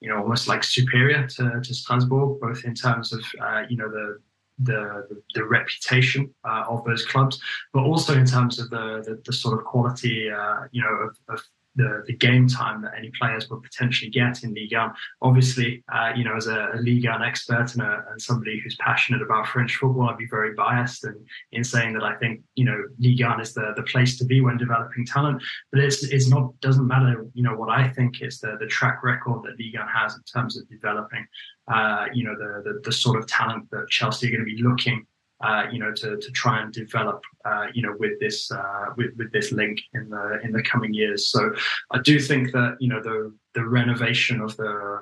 [0.00, 3.90] you know, almost like superior to, to Strasbourg, both in terms of uh, you know
[3.90, 4.18] the
[4.60, 7.40] the the reputation uh, of those clubs,
[7.72, 11.16] but also in terms of the the, the sort of quality, uh, you know, of,
[11.28, 11.42] of
[11.78, 14.92] the, the game time that any players will potentially get in Ligue 1.
[15.22, 18.76] Obviously, uh, you know, as a, a Ligue 1 expert and, a, and, somebody who's
[18.76, 21.14] passionate about French football, I'd be very biased in,
[21.52, 24.40] in saying that I think, you know, Ligue 1 is the, the place to be
[24.40, 25.40] when developing talent.
[25.70, 29.02] But it's, it's not, doesn't matter, you know, what I think is the, the track
[29.04, 31.26] record that Ligue 1 has in terms of developing,
[31.72, 34.62] uh, you know, the, the, the sort of talent that Chelsea are going to be
[34.62, 35.06] looking
[35.40, 39.10] uh, you know, to, to try and develop, uh, you know, with this uh, with,
[39.16, 41.30] with this link in the in the coming years.
[41.30, 41.52] So
[41.92, 45.00] I do think that you know the the renovation of the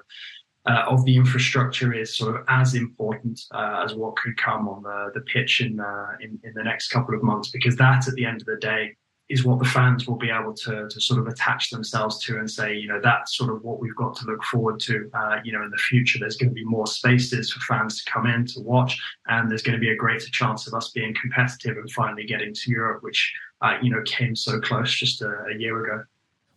[0.66, 4.82] uh, of the infrastructure is sort of as important uh, as what could come on
[4.82, 5.80] the the pitch in,
[6.20, 8.94] in in the next couple of months, because that at the end of the day
[9.28, 12.48] is what the fans will be able to, to sort of attach themselves to and
[12.48, 15.52] say, you know, that's sort of what we've got to look forward to, uh, you
[15.52, 16.18] know, in the future.
[16.20, 18.96] There's going to be more spaces for fans to come in to watch,
[19.26, 22.54] and there's going to be a greater chance of us being competitive and finally getting
[22.54, 26.04] to Europe, which, uh, you know, came so close just a, a, year ago.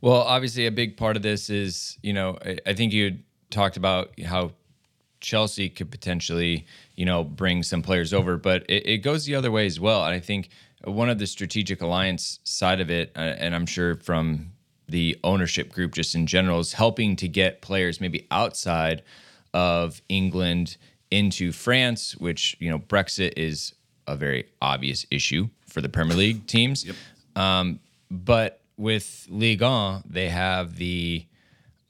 [0.01, 3.17] Well, obviously, a big part of this is, you know, I, I think you
[3.49, 4.51] talked about how
[5.21, 6.65] Chelsea could potentially,
[6.95, 10.05] you know, bring some players over, but it, it goes the other way as well.
[10.05, 10.49] And I think
[10.83, 14.51] one of the strategic alliance side of it, uh, and I'm sure from
[14.87, 19.03] the ownership group just in general, is helping to get players maybe outside
[19.53, 20.77] of England
[21.11, 23.73] into France, which you know Brexit is
[24.07, 26.85] a very obvious issue for the Premier League teams.
[26.85, 26.95] Yep.
[27.35, 31.25] Um, but with Ligue 1, they have the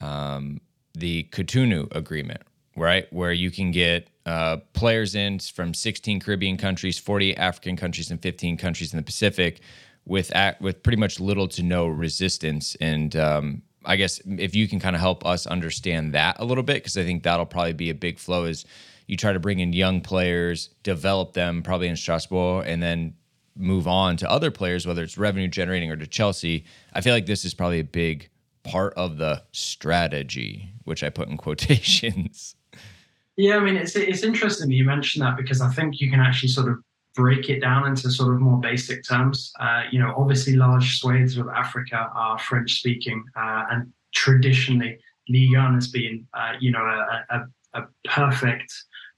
[0.01, 0.61] um,
[0.93, 2.41] the Cotonou agreement,
[2.75, 8.11] right, where you can get uh, players in from 16 Caribbean countries, 40 African countries,
[8.11, 9.59] and 15 countries in the Pacific,
[10.05, 12.75] with with pretty much little to no resistance.
[12.79, 16.63] And um, I guess if you can kind of help us understand that a little
[16.63, 18.43] bit, because I think that'll probably be a big flow.
[18.43, 18.65] Is
[19.07, 23.15] you try to bring in young players, develop them probably in Strasbourg, and then
[23.55, 26.65] move on to other players, whether it's revenue generating or to Chelsea.
[26.93, 28.29] I feel like this is probably a big
[28.61, 32.53] part of the strategy, which I put in quotations.
[33.39, 36.49] Yeah, I mean, it's it's interesting you mentioned that because I think you can actually
[36.49, 36.79] sort of
[37.15, 39.53] break it down into sort of more basic terms.
[39.57, 45.55] Uh, you know, obviously, large swathes of Africa are French speaking, uh, and traditionally, Ligue
[45.55, 48.73] 1 has been, uh, you know, a, a, a perfect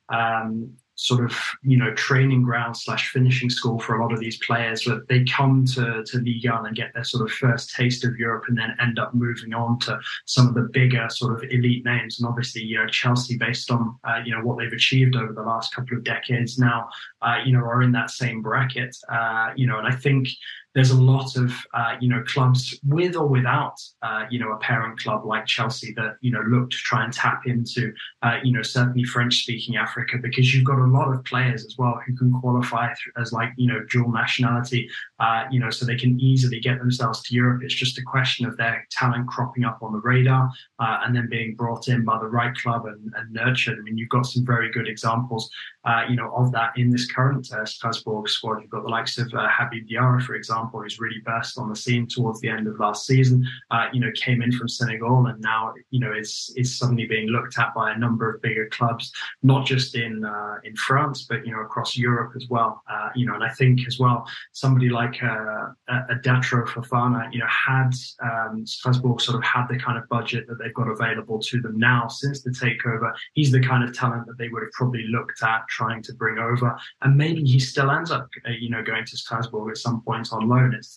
[0.10, 4.38] um, sort of you know training ground slash finishing school for a lot of these
[4.38, 8.06] players that they come to to Ligue 1 and get their sort of first taste
[8.06, 11.50] of Europe and then end up moving on to some of the bigger sort of
[11.50, 12.20] elite names.
[12.20, 15.42] And obviously you know Chelsea based on uh, you know what they've achieved over the
[15.42, 16.90] last couple of decades now
[17.22, 19.80] uh, you know are in that same bracket uh, you know.
[19.80, 20.28] And I think
[20.74, 24.58] there's a lot of uh, you know clubs with or without uh, you know a
[24.58, 28.54] parent club like Chelsea that you know look to try and tap into uh, you
[28.54, 32.16] know certainly French speaking Africa because you've got a lot of players as well who
[32.16, 36.60] can qualify as like you know dual nationality uh, you know so they can easily
[36.60, 37.62] get themselves to Europe.
[37.64, 40.50] It's just a question of their talent cropping up on the radar
[40.80, 43.78] uh, and then being brought in by the right club and, and, nurtured.
[43.78, 45.50] I mean you've got some very good examples
[45.86, 48.62] uh, you know of that in this current Strasbourg squad.
[48.62, 51.76] You've got the likes of Habib Diarra for example example, who's really burst on the
[51.76, 53.46] scene towards the end of last season.
[53.70, 57.28] Uh, you know, came in from Senegal and now you know is is suddenly being
[57.28, 59.12] looked at by a number of bigger clubs,
[59.44, 62.82] not just in uh, in France, but you know across Europe as well.
[62.90, 65.68] Uh, you know, and I think as well somebody like uh,
[66.10, 67.92] a Datro Fofana, you know, had
[68.24, 71.78] um, Strasbourg sort of had the kind of budget that they've got available to them
[71.78, 73.12] now since the takeover.
[73.34, 76.38] He's the kind of talent that they would have probably looked at trying to bring
[76.38, 80.02] over, and maybe he still ends up, uh, you know, going to Strasbourg at some
[80.02, 80.48] point on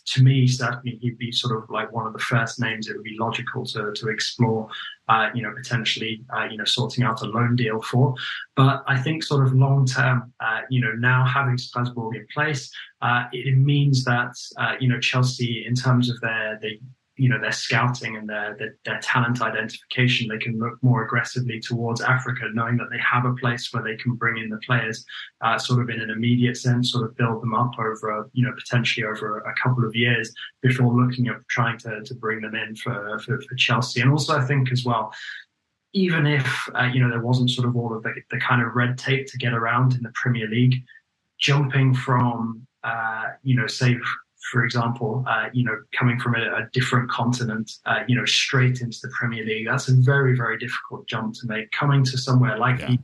[0.06, 3.04] to me, certainly he'd be sort of like one of the first names it would
[3.04, 4.68] be logical to, to explore,
[5.08, 8.14] uh, you know, potentially, uh, you know, sorting out a loan deal for.
[8.56, 12.70] But I think sort of long term, uh, you know, now having Strasbourg in place,
[13.02, 16.72] uh, it means that, uh, you know, Chelsea, in terms of their, their
[17.16, 21.60] you know their scouting and their, their, their talent identification they can look more aggressively
[21.60, 25.04] towards africa knowing that they have a place where they can bring in the players
[25.42, 28.52] uh, sort of in an immediate sense sort of build them up over you know
[28.56, 32.74] potentially over a couple of years before looking at trying to, to bring them in
[32.76, 34.00] for, for, for chelsea.
[34.00, 35.12] And also i think as well
[35.92, 38.74] even if uh, you know there wasn't sort of all of the, the kind of
[38.74, 40.82] red tape to get around in the premier league
[41.38, 43.96] jumping from uh, you know say
[44.50, 48.80] for example, uh, you know, coming from a, a different continent, uh, you know, straight
[48.80, 51.70] into the Premier League, that's a very, very difficult jump to make.
[51.70, 52.96] Coming to somewhere like yeah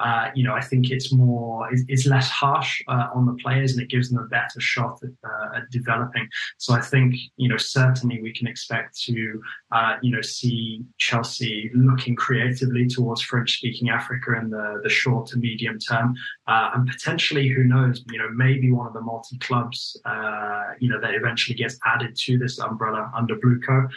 [0.00, 3.82] uh, you know, I think it's more, it's, less harsh uh, on the players and
[3.82, 6.28] it gives them a better shot at, uh, at, developing.
[6.58, 9.42] So I think, you know, certainly we can expect to,
[9.72, 15.26] uh, you know, see Chelsea looking creatively towards French speaking Africa in the, the short
[15.28, 16.14] to medium term.
[16.46, 20.88] Uh, and potentially, who knows, you know, maybe one of the multi clubs, uh, you
[20.88, 23.88] know, that eventually gets added to this umbrella under Blueco,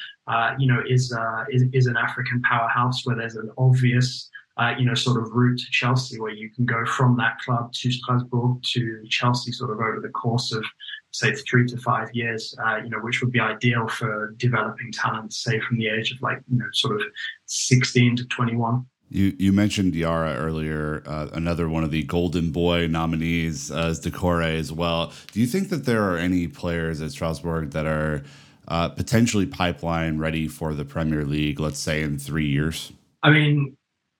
[0.57, 1.15] you know, is,
[1.51, 4.29] is, is an African powerhouse where there's an obvious,
[4.59, 7.71] uh, you know, sort of route to Chelsea, where you can go from that club
[7.71, 10.65] to Strasbourg to Chelsea, sort of over the course of
[11.11, 15.33] say three to five years, uh, you know, which would be ideal for developing talent,
[15.33, 17.07] say from the age of like you know, sort of
[17.45, 18.85] sixteen to twenty-one.
[19.09, 24.01] You you mentioned Diarra earlier, uh, another one of the Golden Boy nominees uh, is
[24.01, 25.13] Doucouré as well.
[25.31, 28.23] Do you think that there are any players at Strasbourg that are
[28.67, 32.91] uh, potentially pipeline ready for the Premier League, let's say in three years?
[33.23, 33.75] I mean,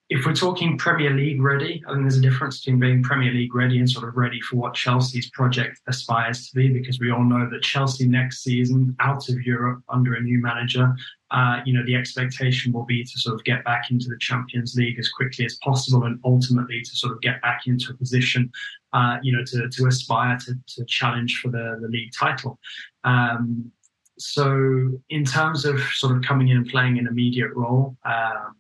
[0.10, 3.54] if we're talking Premier League ready, I think there's a difference between being Premier League
[3.54, 7.24] ready and sort of ready for what Chelsea's project aspires to be, because we all
[7.24, 10.96] know that Chelsea next season, out of Europe under a new manager,
[11.30, 14.74] uh, you know, the expectation will be to sort of get back into the Champions
[14.76, 18.52] League as quickly as possible and ultimately to sort of get back into a position,
[18.94, 22.58] uh, you know, to, to aspire to, to challenge for the, the league title.
[23.04, 23.72] Um,
[24.18, 28.56] so in terms of sort of coming in and playing an immediate role, um,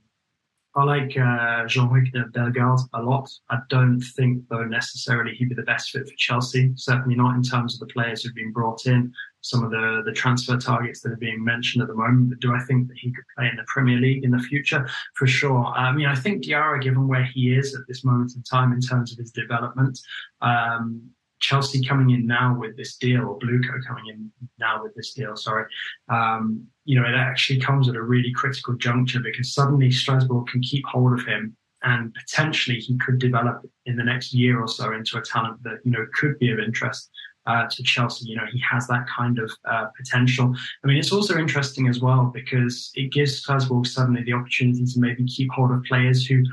[0.75, 3.27] I like uh, Jean-Luc Bellegarde a lot.
[3.49, 6.71] I don't think, though, necessarily he'd be the best fit for Chelsea.
[6.75, 9.11] Certainly not in terms of the players who've been brought in,
[9.41, 12.29] some of the, the transfer targets that are being mentioned at the moment.
[12.29, 14.87] But do I think that he could play in the Premier League in the future?
[15.15, 15.65] For sure.
[15.65, 18.79] I mean, I think Diarra, given where he is at this moment in time in
[18.79, 19.99] terms of his development,
[20.41, 21.09] um,
[21.39, 25.35] Chelsea coming in now with this deal, or Blueco coming in now with this deal,
[25.35, 25.65] sorry,
[26.09, 30.61] um, you know, it actually comes at a really critical juncture because suddenly Strasbourg can
[30.61, 34.91] keep hold of him and potentially he could develop in the next year or so
[34.91, 37.09] into a talent that, you know, could be of interest
[37.45, 38.29] uh, to Chelsea.
[38.29, 40.53] You know, he has that kind of uh, potential.
[40.83, 44.99] I mean, it's also interesting as well because it gives Strasbourg suddenly the opportunity to
[44.99, 46.43] maybe keep hold of players who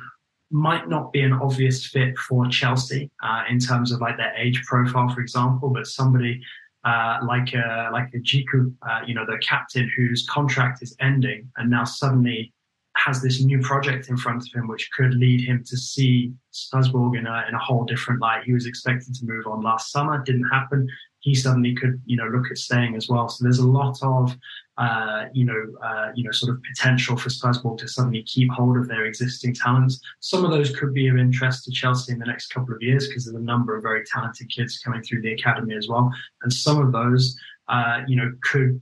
[0.50, 4.62] might not be an obvious fit for Chelsea uh, in terms of like their age
[4.64, 6.40] profile, for example, but somebody
[6.84, 11.50] uh, like a, like a Djiku, uh, you know, the captain whose contract is ending,
[11.56, 12.52] and now suddenly
[12.96, 17.16] has this new project in front of him, which could lead him to see Strasbourg
[17.16, 18.44] in a, in a whole different light.
[18.44, 20.88] He was expected to move on last summer, didn't happen.
[21.20, 23.28] He suddenly could, you know, look at staying as well.
[23.28, 24.36] So there's a lot of,
[24.78, 28.76] uh, you know, uh, you know, sort of potential for Strasbourg to suddenly keep hold
[28.76, 30.00] of their existing talents.
[30.20, 33.08] Some of those could be of interest to Chelsea in the next couple of years
[33.08, 36.10] because there's a number of very talented kids coming through the academy as well,
[36.42, 38.80] and some of those, uh, you know, could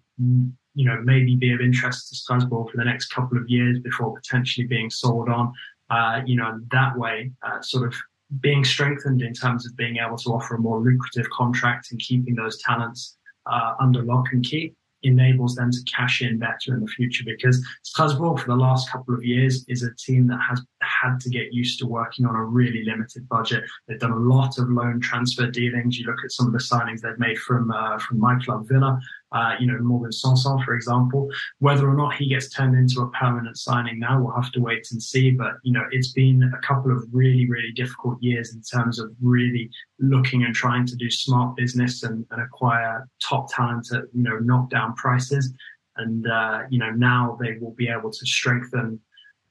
[0.77, 4.13] you know, maybe be of interest to Strasbourg for the next couple of years before
[4.15, 5.53] potentially being sold on.
[5.91, 7.95] Uh, you know, that way, uh, sort of
[8.41, 12.35] being strengthened in terms of being able to offer a more lucrative contract and keeping
[12.35, 13.17] those talents
[13.47, 14.75] uh, under lock and key
[15.05, 19.15] enables them to cash in better in the future because Strasbourg for the last couple
[19.15, 22.45] of years is a team that has had to get used to working on a
[22.45, 23.65] really limited budget.
[23.87, 25.99] They've done a lot of loan transfer dealings.
[25.99, 28.99] You look at some of the signings they've made from uh, from my club Villa,
[29.33, 31.29] uh, you know, Morgan Sanson, for example.
[31.59, 34.87] Whether or not he gets turned into a permanent signing now, we'll have to wait
[34.93, 35.31] and see.
[35.31, 39.11] But, you know, it's been a couple of really, really difficult years in terms of
[39.21, 44.23] really looking and trying to do smart business and, and acquire top talent at, you
[44.23, 45.53] know, knockdown prices.
[45.97, 49.01] And, uh, you know, now they will be able to strengthen,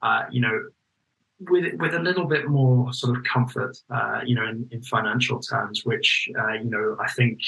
[0.02, 0.58] uh, you know,
[1.50, 5.40] with with a little bit more sort of comfort, uh, you know, in, in financial
[5.40, 7.40] terms, which uh, you know I think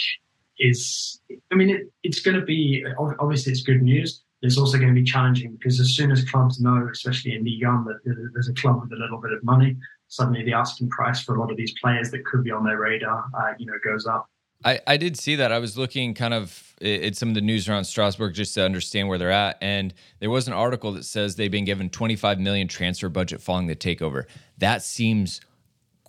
[0.59, 1.21] is,
[1.53, 2.85] I mean, it, it's going to be,
[3.19, 4.23] obviously, it's good news.
[4.43, 7.51] It's also going to be challenging because as soon as clubs know, especially in the
[7.51, 7.99] young, that
[8.33, 9.77] there's a club with a little bit of money,
[10.09, 12.79] suddenly the asking price for a lot of these players that could be on their
[12.79, 14.29] radar, uh, you know, goes up.
[14.65, 15.53] I, I did see that.
[15.53, 19.09] I was looking kind of at some of the news around Strasbourg just to understand
[19.09, 19.59] where they're at.
[19.61, 23.67] And there was an article that says they've been given 25 million transfer budget following
[23.67, 24.25] the takeover.
[24.59, 25.41] That seems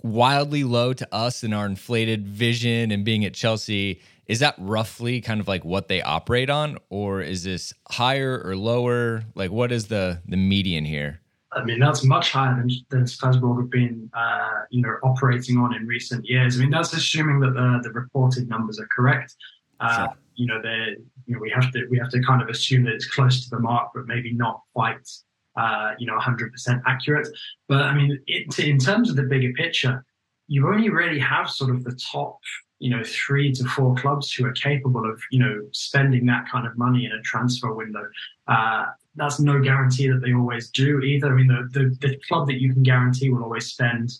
[0.03, 4.01] wildly low to us in our inflated vision and being at Chelsea.
[4.27, 8.57] Is that roughly kind of like what they operate on, or is this higher or
[8.57, 9.23] lower?
[9.35, 11.21] Like, what is the the median here?
[11.53, 15.73] I mean, that's much higher than, than Strasbourg have been, uh, you know, operating on
[15.73, 16.57] in recent years.
[16.57, 19.35] I mean, that's assuming that the, the reported numbers are correct.
[19.79, 20.17] Uh, sure.
[20.35, 22.93] You know, they, you know, we have to we have to kind of assume that
[22.93, 25.07] it's close to the mark, but maybe not quite,
[25.55, 27.27] uh, you know, 100% accurate.
[27.67, 30.05] But I mean, it, in terms of the bigger picture,
[30.47, 32.39] you only really have sort of the top
[32.79, 36.67] you know three to four clubs who are capable of you know spending that kind
[36.67, 38.07] of money in a transfer window.
[39.17, 41.33] That's no guarantee that they always do either.
[41.33, 44.11] I mean, the, the, the club that you can guarantee will always spend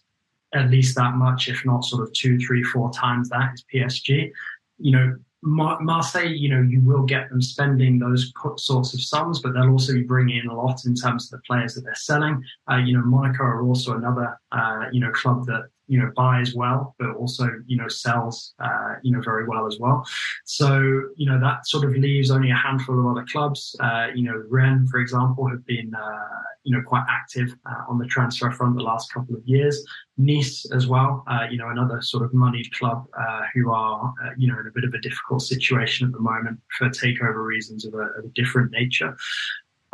[0.54, 4.32] at least that much, if not sort of two, three, four times that is PSG.
[4.80, 9.42] You know, Mar- Marseille, you know, you will get them spending those sorts of sums,
[9.42, 11.96] but they'll also be bringing in a lot in terms of the players that they're
[11.96, 12.44] selling.
[12.70, 16.54] Uh, you know, Monaco are also another, uh, you know, club that you know buys
[16.54, 20.06] well, but also you know sells uh, you know very well as well.
[20.46, 20.80] So
[21.16, 23.76] you know that sort of leaves only a handful of other clubs.
[23.80, 27.98] Uh, you know, Rennes, for example, have been uh, you know quite active uh, on
[27.98, 29.84] the transfer front the last couple of years.
[30.18, 34.48] Nice as well, uh, you know, another sort of moneyed club uh, who are you
[34.48, 37.94] know in a bit of a difficult situation at the moment for takeover reasons of
[37.94, 39.16] a, of a different nature.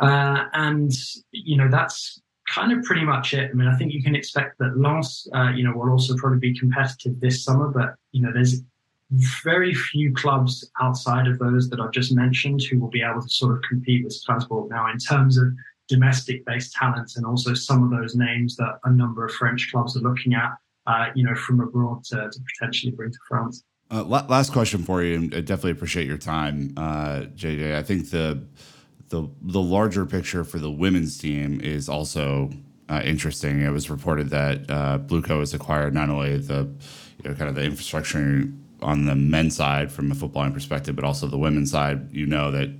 [0.00, 0.92] and
[1.30, 3.50] you know that's kind of pretty much it.
[3.50, 6.38] I mean, I think you can expect that Lens, uh, you know, will also probably
[6.38, 8.62] be competitive this summer, but you know, there's
[9.42, 13.28] very few clubs outside of those that I've just mentioned who will be able to
[13.28, 15.48] sort of compete with Strasbourg now in terms of
[15.88, 19.96] domestic based talents and also some of those names that a number of French clubs
[19.96, 20.52] are looking at,
[20.86, 23.62] uh, you know, from abroad to, to potentially bring to France.
[23.90, 27.76] Uh, last question for you, and I definitely appreciate your time, uh, JJ.
[27.76, 28.42] I think the
[29.14, 32.50] the the larger picture for the women's team is also
[32.88, 33.62] uh, interesting.
[33.62, 36.68] It was reported that uh, Blueco has acquired not only the
[37.22, 38.44] you know, kind of the infrastructure
[38.82, 42.12] on the men's side from a footballing perspective, but also the women's side.
[42.12, 42.70] You know that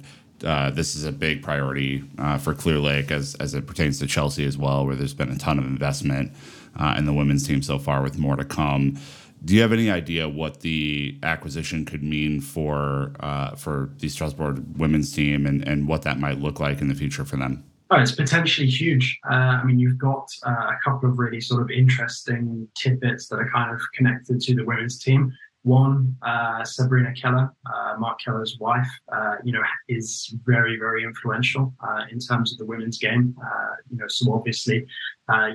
[0.44, 4.44] uh, this is a big priority uh, for Clearlake as as it pertains to Chelsea
[4.44, 6.32] as well, where there's been a ton of investment
[6.76, 8.98] uh, in the women's team so far, with more to come.
[9.44, 14.64] Do you have any idea what the acquisition could mean for uh, for the Strasbourg
[14.78, 17.62] women's team and, and what that might look like in the future for them?
[17.90, 19.18] Oh, it's potentially huge.
[19.30, 23.36] Uh, I mean, you've got uh, a couple of really sort of interesting tidbits that
[23.36, 25.30] are kind of connected to the women's team.
[25.62, 31.74] One, uh, Sabrina Keller, uh, Marc Keller's wife, uh, you know, is very, very influential
[32.10, 33.34] in terms of the women's game.
[33.90, 34.86] you know, so obviously,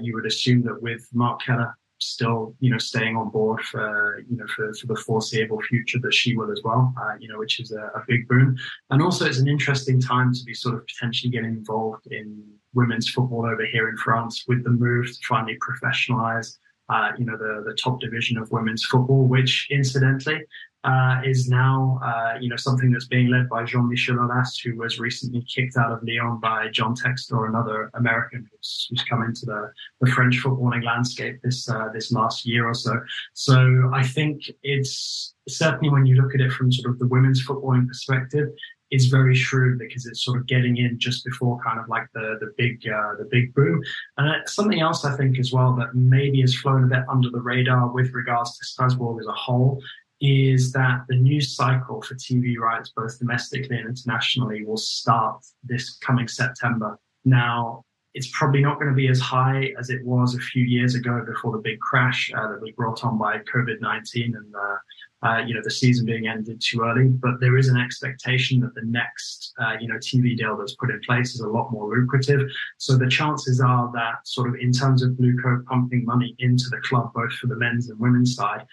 [0.02, 4.38] you would assume that with Marc Keller still, you know, staying on board for, you
[4.38, 7.60] know, for, for the foreseeable future that she will as well, uh, you know, which
[7.60, 8.58] is a, a, big boon.
[8.89, 12.43] And also it's an interesting time to be sort of potentially getting involved in
[12.74, 16.58] women's football over here in France with the move to finally professionalize,
[16.89, 20.41] uh, you know, the, the top division of women's football, which incidentally,
[20.84, 25.00] uh, is now, uh, you know, something that's being led by Jean-Michel Aulas, who was
[25.00, 29.72] recently kicked out of Lyon by John Textor, another American who's, who's come into the,
[30.00, 32.94] the French footballing landscape this uh, this last year or so.
[33.34, 37.46] So I think it's certainly when you look at it from sort of the women's
[37.46, 38.48] footballing perspective,
[38.92, 42.38] is very shrewd because it's sort of getting in just before kind of like the
[42.40, 43.82] the big uh, the big boom.
[44.18, 47.42] And something else I think as well that maybe has flown a bit under the
[47.42, 49.82] radar with regards to Strasbourg as a whole
[50.22, 55.98] is that the news cycle for TV rights, both domestically and internationally, will start this
[55.98, 57.00] coming September.
[57.26, 60.96] Now, it's probably not going to be as high as it was a few years
[60.96, 64.76] ago before the big crash uh, that was brought on by COVID 19 and uh,
[65.22, 67.08] uh, you know the season being ended too early.
[67.08, 70.90] But there is an expectation that the next uh, you know TV deal that's put
[70.90, 72.50] in place is a lot more lucrative.
[72.78, 76.82] So the chances are that sort of in terms of Blueco pumping money into the
[76.84, 78.66] club, both for the men's and women's side,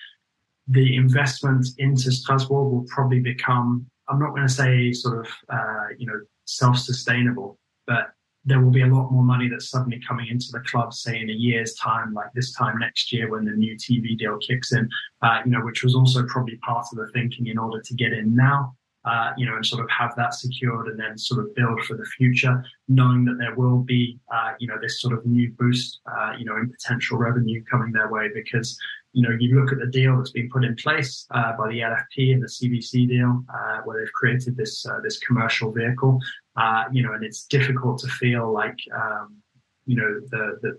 [0.68, 5.88] the investment into Strasbourg will probably become, I'm not going to say sort of, uh,
[5.98, 8.10] you know, self-sustainable, but
[8.44, 11.28] there will be a lot more money that's suddenly coming into the club, say in
[11.28, 14.88] a year's time, like this time next year when the new TV deal kicks in,
[15.22, 18.12] uh, you know, which was also probably part of the thinking in order to get
[18.12, 18.74] in now.
[19.04, 21.96] Uh, you know, and sort of have that secured and then sort of build for
[21.96, 26.00] the future, knowing that there will be, uh, you know, this sort of new boost,
[26.10, 28.76] uh, you know, in potential revenue coming their way because,
[29.12, 31.80] you know, you look at the deal that's been put in place uh, by the
[31.80, 36.20] LFP and the CVC deal, uh, where they've created this uh, this commercial vehicle,
[36.92, 39.36] you know, and it's difficult to feel like, um,
[39.86, 40.78] you know, the the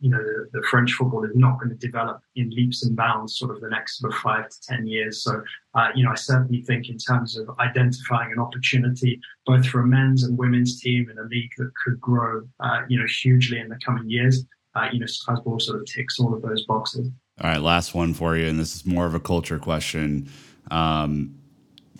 [0.00, 3.36] you know, the, the, French football is not going to develop in leaps and bounds
[3.36, 5.22] sort of the next sort of five to 10 years.
[5.22, 5.42] So,
[5.74, 9.86] uh, you know, I certainly think in terms of identifying an opportunity, both for a
[9.86, 13.68] men's and women's team in a league that could grow, uh, you know, hugely in
[13.68, 14.44] the coming years,
[14.76, 17.10] uh, you know, Strasbourg sort of ticks all of those boxes.
[17.40, 18.46] All right, last one for you.
[18.46, 20.30] And this is more of a culture question.
[20.70, 21.38] Um,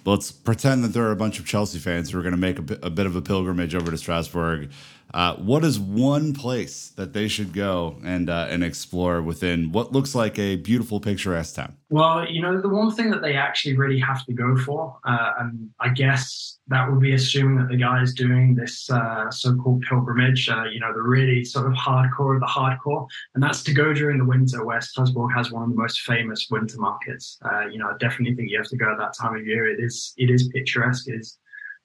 [0.05, 2.59] let's pretend that there are a bunch of Chelsea fans who are going to make
[2.59, 4.71] a, a bit of a pilgrimage over to Strasbourg
[5.15, 9.93] uh, what is one place that they should go and uh, and explore within what
[9.93, 11.75] looks like a beautiful, picturesque town?
[11.91, 15.33] Well, you know, the one thing that they actually really have to go for, uh,
[15.41, 19.83] and I guess that would be assuming that the guy is doing this uh, so-called
[19.89, 23.73] pilgrimage, uh, you know, the really sort of hardcore of the hardcore, and that's to
[23.73, 27.39] go during the winter, where Strasbourg has one of the most famous winter markets.
[27.43, 29.67] Uh, you know, I definitely think you have to go at that time of year.
[29.67, 31.09] It is it is picturesque.
[31.09, 31.39] It is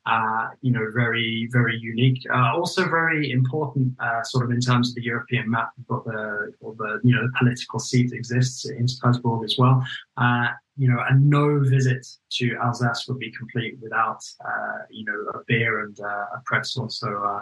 [0.06, 2.22] uh, you know, very, very unique.
[2.34, 5.72] Uh, also very important, uh, sort of in terms of the European map.
[5.88, 9.86] Got the, or the, you know, the political seat exists in Strasbourg as well.
[10.18, 10.48] Uh,
[10.78, 15.44] you know, and no visit to Alsace would be complete without, uh, you know, a
[15.48, 16.90] beer and uh, a pretzel.
[16.90, 17.42] So,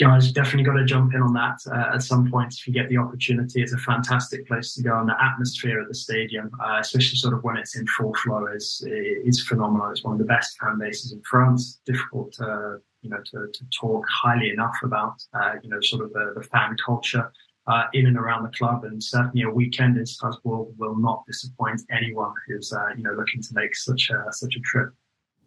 [0.00, 2.88] guys, definitely got to jump in on that uh, at some point if you get
[2.88, 3.62] the opportunity.
[3.62, 7.34] It's a fantastic place to go, and the atmosphere at the stadium, uh, especially sort
[7.34, 9.90] of when it's in full flow, is is phenomenal.
[9.90, 11.80] It's one of the best fan bases in France.
[11.84, 16.12] Difficult to you know to, to talk highly enough about uh, you know sort of
[16.12, 17.30] the, the fan culture.
[17.66, 21.80] Uh, in and around the club, and certainly a weekend in Strasbourg will not disappoint
[21.92, 24.92] anyone who's uh, you know looking to make such a such a trip.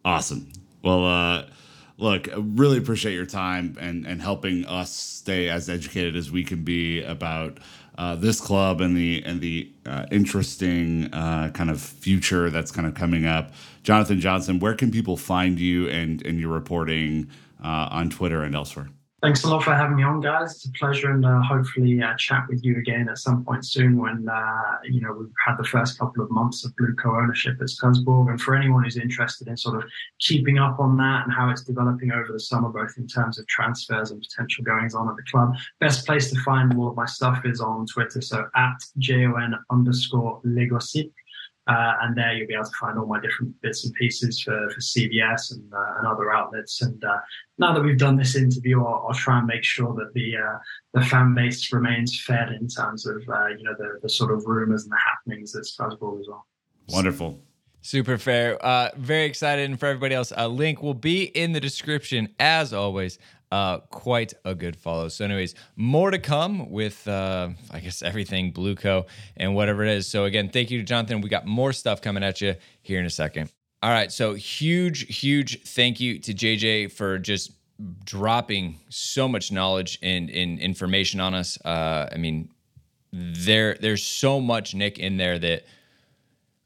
[0.06, 0.48] Awesome.
[0.84, 1.46] Well, uh,
[2.04, 6.64] look, really appreciate your time and and helping us stay as educated as we can
[6.64, 7.58] be about
[7.98, 12.88] uh, this club and the and the uh, interesting uh, kind of future that's kind
[12.88, 13.54] of coming up.
[13.84, 17.30] Jonathan Johnson, where can people find you and and your reporting
[17.64, 18.90] uh, on Twitter and elsewhere?
[19.24, 20.52] Thanks a lot for having me on, guys.
[20.52, 23.98] It's a pleasure, and uh, hopefully uh, chat with you again at some point soon
[23.98, 27.70] when uh, you know we've had the first couple of months of Blueco ownership at
[27.70, 28.28] Strasbourg.
[28.28, 31.64] And for anyone who's interested in sort of keeping up on that and how it's
[31.64, 35.24] developing over the summer, both in terms of transfers and potential goings on at the
[35.32, 38.20] club, best place to find all of my stuff is on Twitter.
[38.20, 41.10] So at jon underscore LeGossip.
[41.68, 44.70] Uh, and there you'll be able to find all my different bits and pieces for,
[44.70, 46.82] for CBS and, uh, and other outlets.
[46.82, 47.18] And uh,
[47.58, 50.58] now that we've done this interview, I'll, I'll try and make sure that the uh,
[50.94, 54.46] the fan base remains fed in terms of uh, you know the, the sort of
[54.46, 56.46] rumors and the happenings at Strasbourg as well.
[56.90, 57.40] Wonderful.
[57.82, 58.64] Super fair.
[58.66, 59.70] Uh, very excited.
[59.70, 63.20] And for everybody else, a link will be in the description as always.
[63.54, 65.08] Uh, quite a good follow.
[65.10, 69.06] So, anyways, more to come with, uh, I guess, everything Blue Blueco
[69.38, 70.08] and whatever it is.
[70.08, 71.22] So, again, thank you to Jonathan.
[71.22, 73.52] We got more stuff coming at you here in a second.
[73.84, 74.12] All right.
[74.12, 77.52] So, huge, huge thank you to JJ for just
[78.04, 81.64] dropping so much knowledge and, and information on us.
[81.64, 82.50] Uh, I mean,
[83.12, 85.66] there there's so much Nick in there that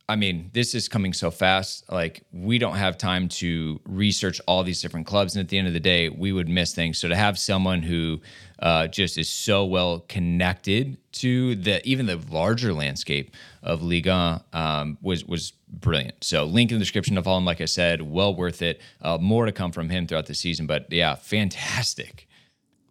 [0.10, 1.92] I mean, this is coming so fast.
[1.92, 5.36] Like, we don't have time to research all these different clubs.
[5.36, 6.98] And at the end of the day, we would miss things.
[6.98, 8.22] So to have someone who
[8.60, 14.98] uh, just is so well connected to the even the larger landscape of Liga um,
[15.02, 16.24] was was brilliant.
[16.24, 17.46] So link in the description to follow him.
[17.46, 18.80] Like I said, well worth it.
[19.02, 20.68] Uh, more to come from him throughout the season.
[20.68, 22.30] But yeah, fantastic.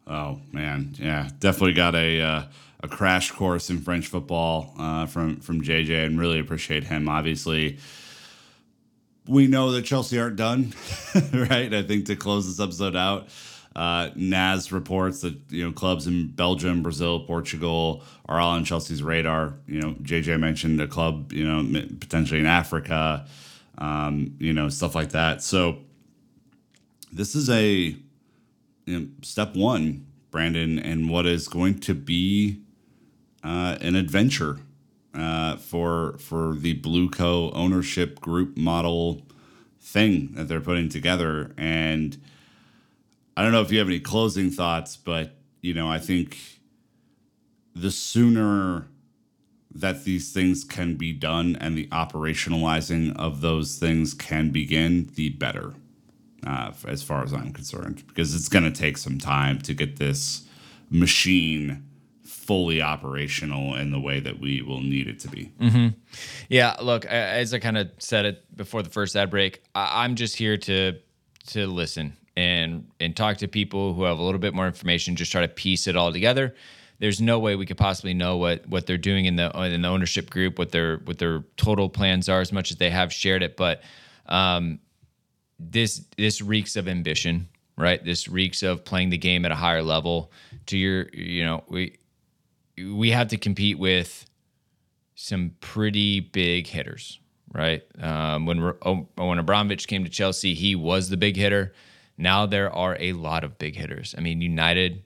[0.06, 2.20] Oh man, yeah, definitely got a.
[2.20, 2.42] Uh
[2.86, 7.08] a crash course in French football uh, from from JJ, and really appreciate him.
[7.08, 7.78] Obviously,
[9.26, 10.72] we know that Chelsea aren't done,
[11.32, 11.72] right?
[11.72, 13.28] I think to close this episode out,
[13.74, 19.02] uh, Naz reports that you know clubs in Belgium, Brazil, Portugal are all on Chelsea's
[19.02, 19.54] radar.
[19.66, 21.62] You know, JJ mentioned a club, you know,
[22.00, 23.26] potentially in Africa,
[23.78, 25.42] um, you know, stuff like that.
[25.42, 25.78] So
[27.12, 27.96] this is a
[28.86, 32.62] you know, step one, Brandon, and what is going to be
[33.44, 34.58] uh, an adventure
[35.14, 39.22] uh, for for the Blueco ownership group model
[39.80, 41.52] thing that they're putting together.
[41.56, 42.18] And
[43.36, 46.38] I don't know if you have any closing thoughts, but you know, I think
[47.74, 48.88] the sooner
[49.70, 55.28] that these things can be done and the operationalizing of those things can begin, the
[55.30, 55.74] better,
[56.46, 59.96] uh, as far as I'm concerned, because it's going to take some time to get
[59.96, 60.46] this
[60.90, 61.86] machine
[62.46, 65.52] fully operational in the way that we will need it to be.
[65.60, 65.88] Mm-hmm.
[66.48, 70.14] Yeah, look, as I kind of said it before the first ad break, I- I'm
[70.14, 70.98] just here to
[71.48, 75.16] to listen and and talk to people who have a little bit more information.
[75.16, 76.54] Just try to piece it all together.
[76.98, 79.88] There's no way we could possibly know what what they're doing in the in the
[79.88, 83.42] ownership group, what their what their total plans are, as much as they have shared
[83.42, 83.56] it.
[83.56, 83.82] But
[84.26, 84.80] um,
[85.58, 88.02] this this reeks of ambition, right?
[88.04, 90.32] This reeks of playing the game at a higher level.
[90.66, 91.96] To your, you know, we
[92.78, 94.26] we have to compete with
[95.14, 97.18] some pretty big hitters,
[97.52, 97.82] right?
[98.00, 101.72] Um, when oh, when Abramovich came to Chelsea, he was the big hitter.
[102.18, 104.14] Now there are a lot of big hitters.
[104.16, 105.02] I mean, United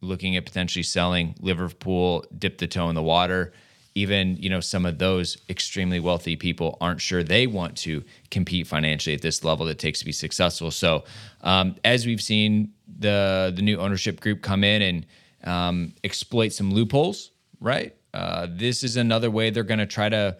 [0.00, 3.52] looking at potentially selling, Liverpool dip the toe in the water.
[3.94, 8.66] Even you know some of those extremely wealthy people aren't sure they want to compete
[8.66, 10.70] financially at this level that takes to be successful.
[10.70, 11.04] So,
[11.42, 15.06] um, as we've seen the the new ownership group come in and
[15.44, 17.94] um, exploit some loopholes, right?
[18.14, 20.36] Uh, this is another way they're going to try to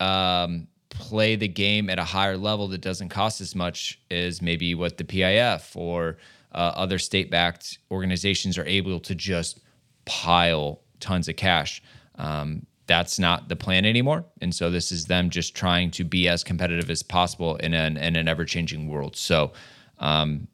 [0.00, 4.74] um, play the game at a higher level that doesn't cost as much as maybe
[4.74, 6.18] what the PIF or
[6.52, 9.60] uh, other state backed organizations are able to just
[10.04, 11.82] pile tons of cash.
[12.16, 14.24] Um, that's not the plan anymore.
[14.40, 17.96] And so this is them just trying to be as competitive as possible in an,
[17.96, 19.16] in an ever changing world.
[19.16, 19.52] So,
[19.98, 20.46] um,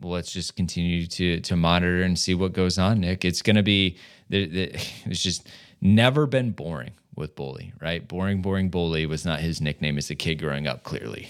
[0.00, 3.24] let's just continue to to monitor and see what goes on, Nick.
[3.24, 3.96] It's going to be
[4.30, 5.48] it's just
[5.80, 8.06] never been boring with Boehly, right?
[8.06, 10.84] Boring, boring Boehly was not his nickname as a kid growing up.
[10.84, 11.28] Clearly,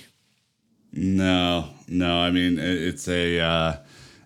[0.92, 2.18] no, no.
[2.18, 3.76] I mean, it's a uh,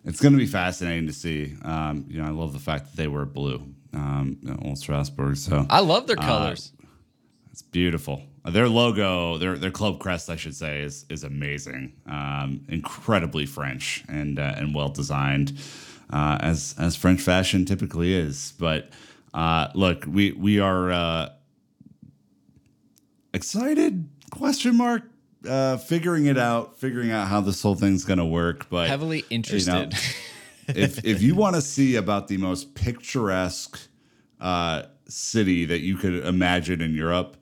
[0.05, 1.55] it's going to be fascinating to see.
[1.62, 3.62] Um, you know, I love the fact that they were blue,
[3.93, 5.36] um, Old Strasbourg.
[5.36, 6.73] So I love their uh, colors.
[6.82, 6.86] Uh,
[7.52, 8.23] it's beautiful.
[8.47, 11.95] Their logo, their their club crest, I should say, is is amazing.
[12.07, 15.59] Um, incredibly French and uh, and well designed,
[16.11, 18.53] uh, as as French fashion typically is.
[18.59, 18.91] But
[19.33, 21.29] uh, look, we we are uh,
[23.33, 24.09] excited?
[24.31, 25.05] Question mark.
[25.49, 28.69] Uh, figuring it out, figuring out how this whole thing's going to work.
[28.69, 29.73] But heavily interested.
[29.73, 29.91] You know,
[30.69, 33.79] if if you want to see about the most picturesque
[34.39, 37.39] uh, city that you could imagine in Europe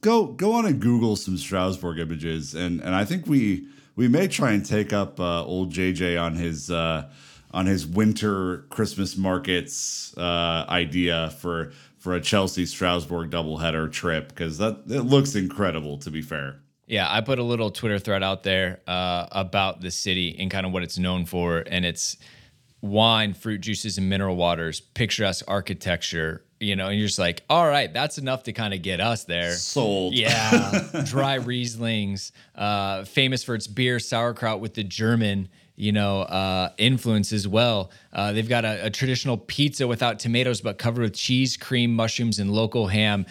[0.00, 4.28] go go on and Google some Strasbourg images, and and I think we we may
[4.28, 7.10] try and take up uh, old JJ on his uh,
[7.52, 14.58] on his winter Christmas markets uh, idea for for a Chelsea Strasbourg doubleheader trip because
[14.58, 15.98] that it looks incredible.
[15.98, 16.60] To be fair.
[16.86, 20.64] Yeah, I put a little Twitter thread out there uh, about the city and kind
[20.64, 22.16] of what it's known for, and it's
[22.80, 27.66] wine, fruit juices, and mineral waters, picturesque architecture, you know, and you're just like, all
[27.66, 29.52] right, that's enough to kind of get us there.
[29.52, 30.14] Sold.
[30.14, 31.02] Yeah.
[31.04, 37.32] Dry Rieslings, uh, famous for its beer, sauerkraut with the German, you know, uh, influence
[37.32, 37.90] as well.
[38.12, 42.40] Uh, they've got a, a traditional pizza without tomatoes, but covered with cheese, cream, mushrooms,
[42.40, 43.26] and local ham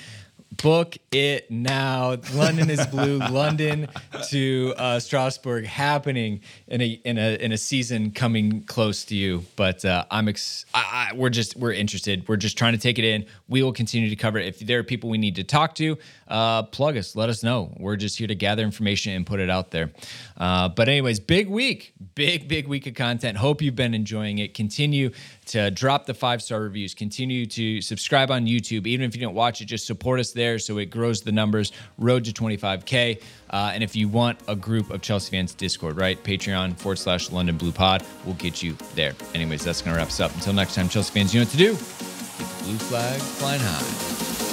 [0.57, 2.17] book it now.
[2.33, 3.17] London is blue.
[3.29, 3.87] London
[4.29, 9.43] to uh, Strasbourg happening in a in a in a season coming close to you.
[9.55, 12.27] But uh, I'm ex- I, I, we're just we're interested.
[12.27, 13.25] We're just trying to take it in.
[13.47, 14.47] We will continue to cover it.
[14.47, 15.97] If there are people we need to talk to,
[16.27, 17.15] uh, plug us.
[17.15, 17.73] Let us know.
[17.77, 19.91] We're just here to gather information and put it out there.
[20.37, 23.37] Uh, but anyways, big week, big big week of content.
[23.37, 24.53] Hope you've been enjoying it.
[24.53, 25.11] Continue
[25.47, 26.93] to drop the five star reviews.
[26.93, 29.65] Continue to subscribe on YouTube, even if you don't watch it.
[29.65, 31.71] Just support us there so it grows the numbers.
[31.97, 33.21] Road to 25k.
[33.49, 36.21] Uh, and if you want a group of Chelsea fans Discord, right?
[36.23, 39.13] Patreon forward slash London Blue Pod will get you there.
[39.33, 40.33] Anyways, that's gonna wrap us up.
[40.35, 41.71] Until next time, Chelsea fans, you know what to do.
[41.73, 44.46] Keep the blue flag flying high.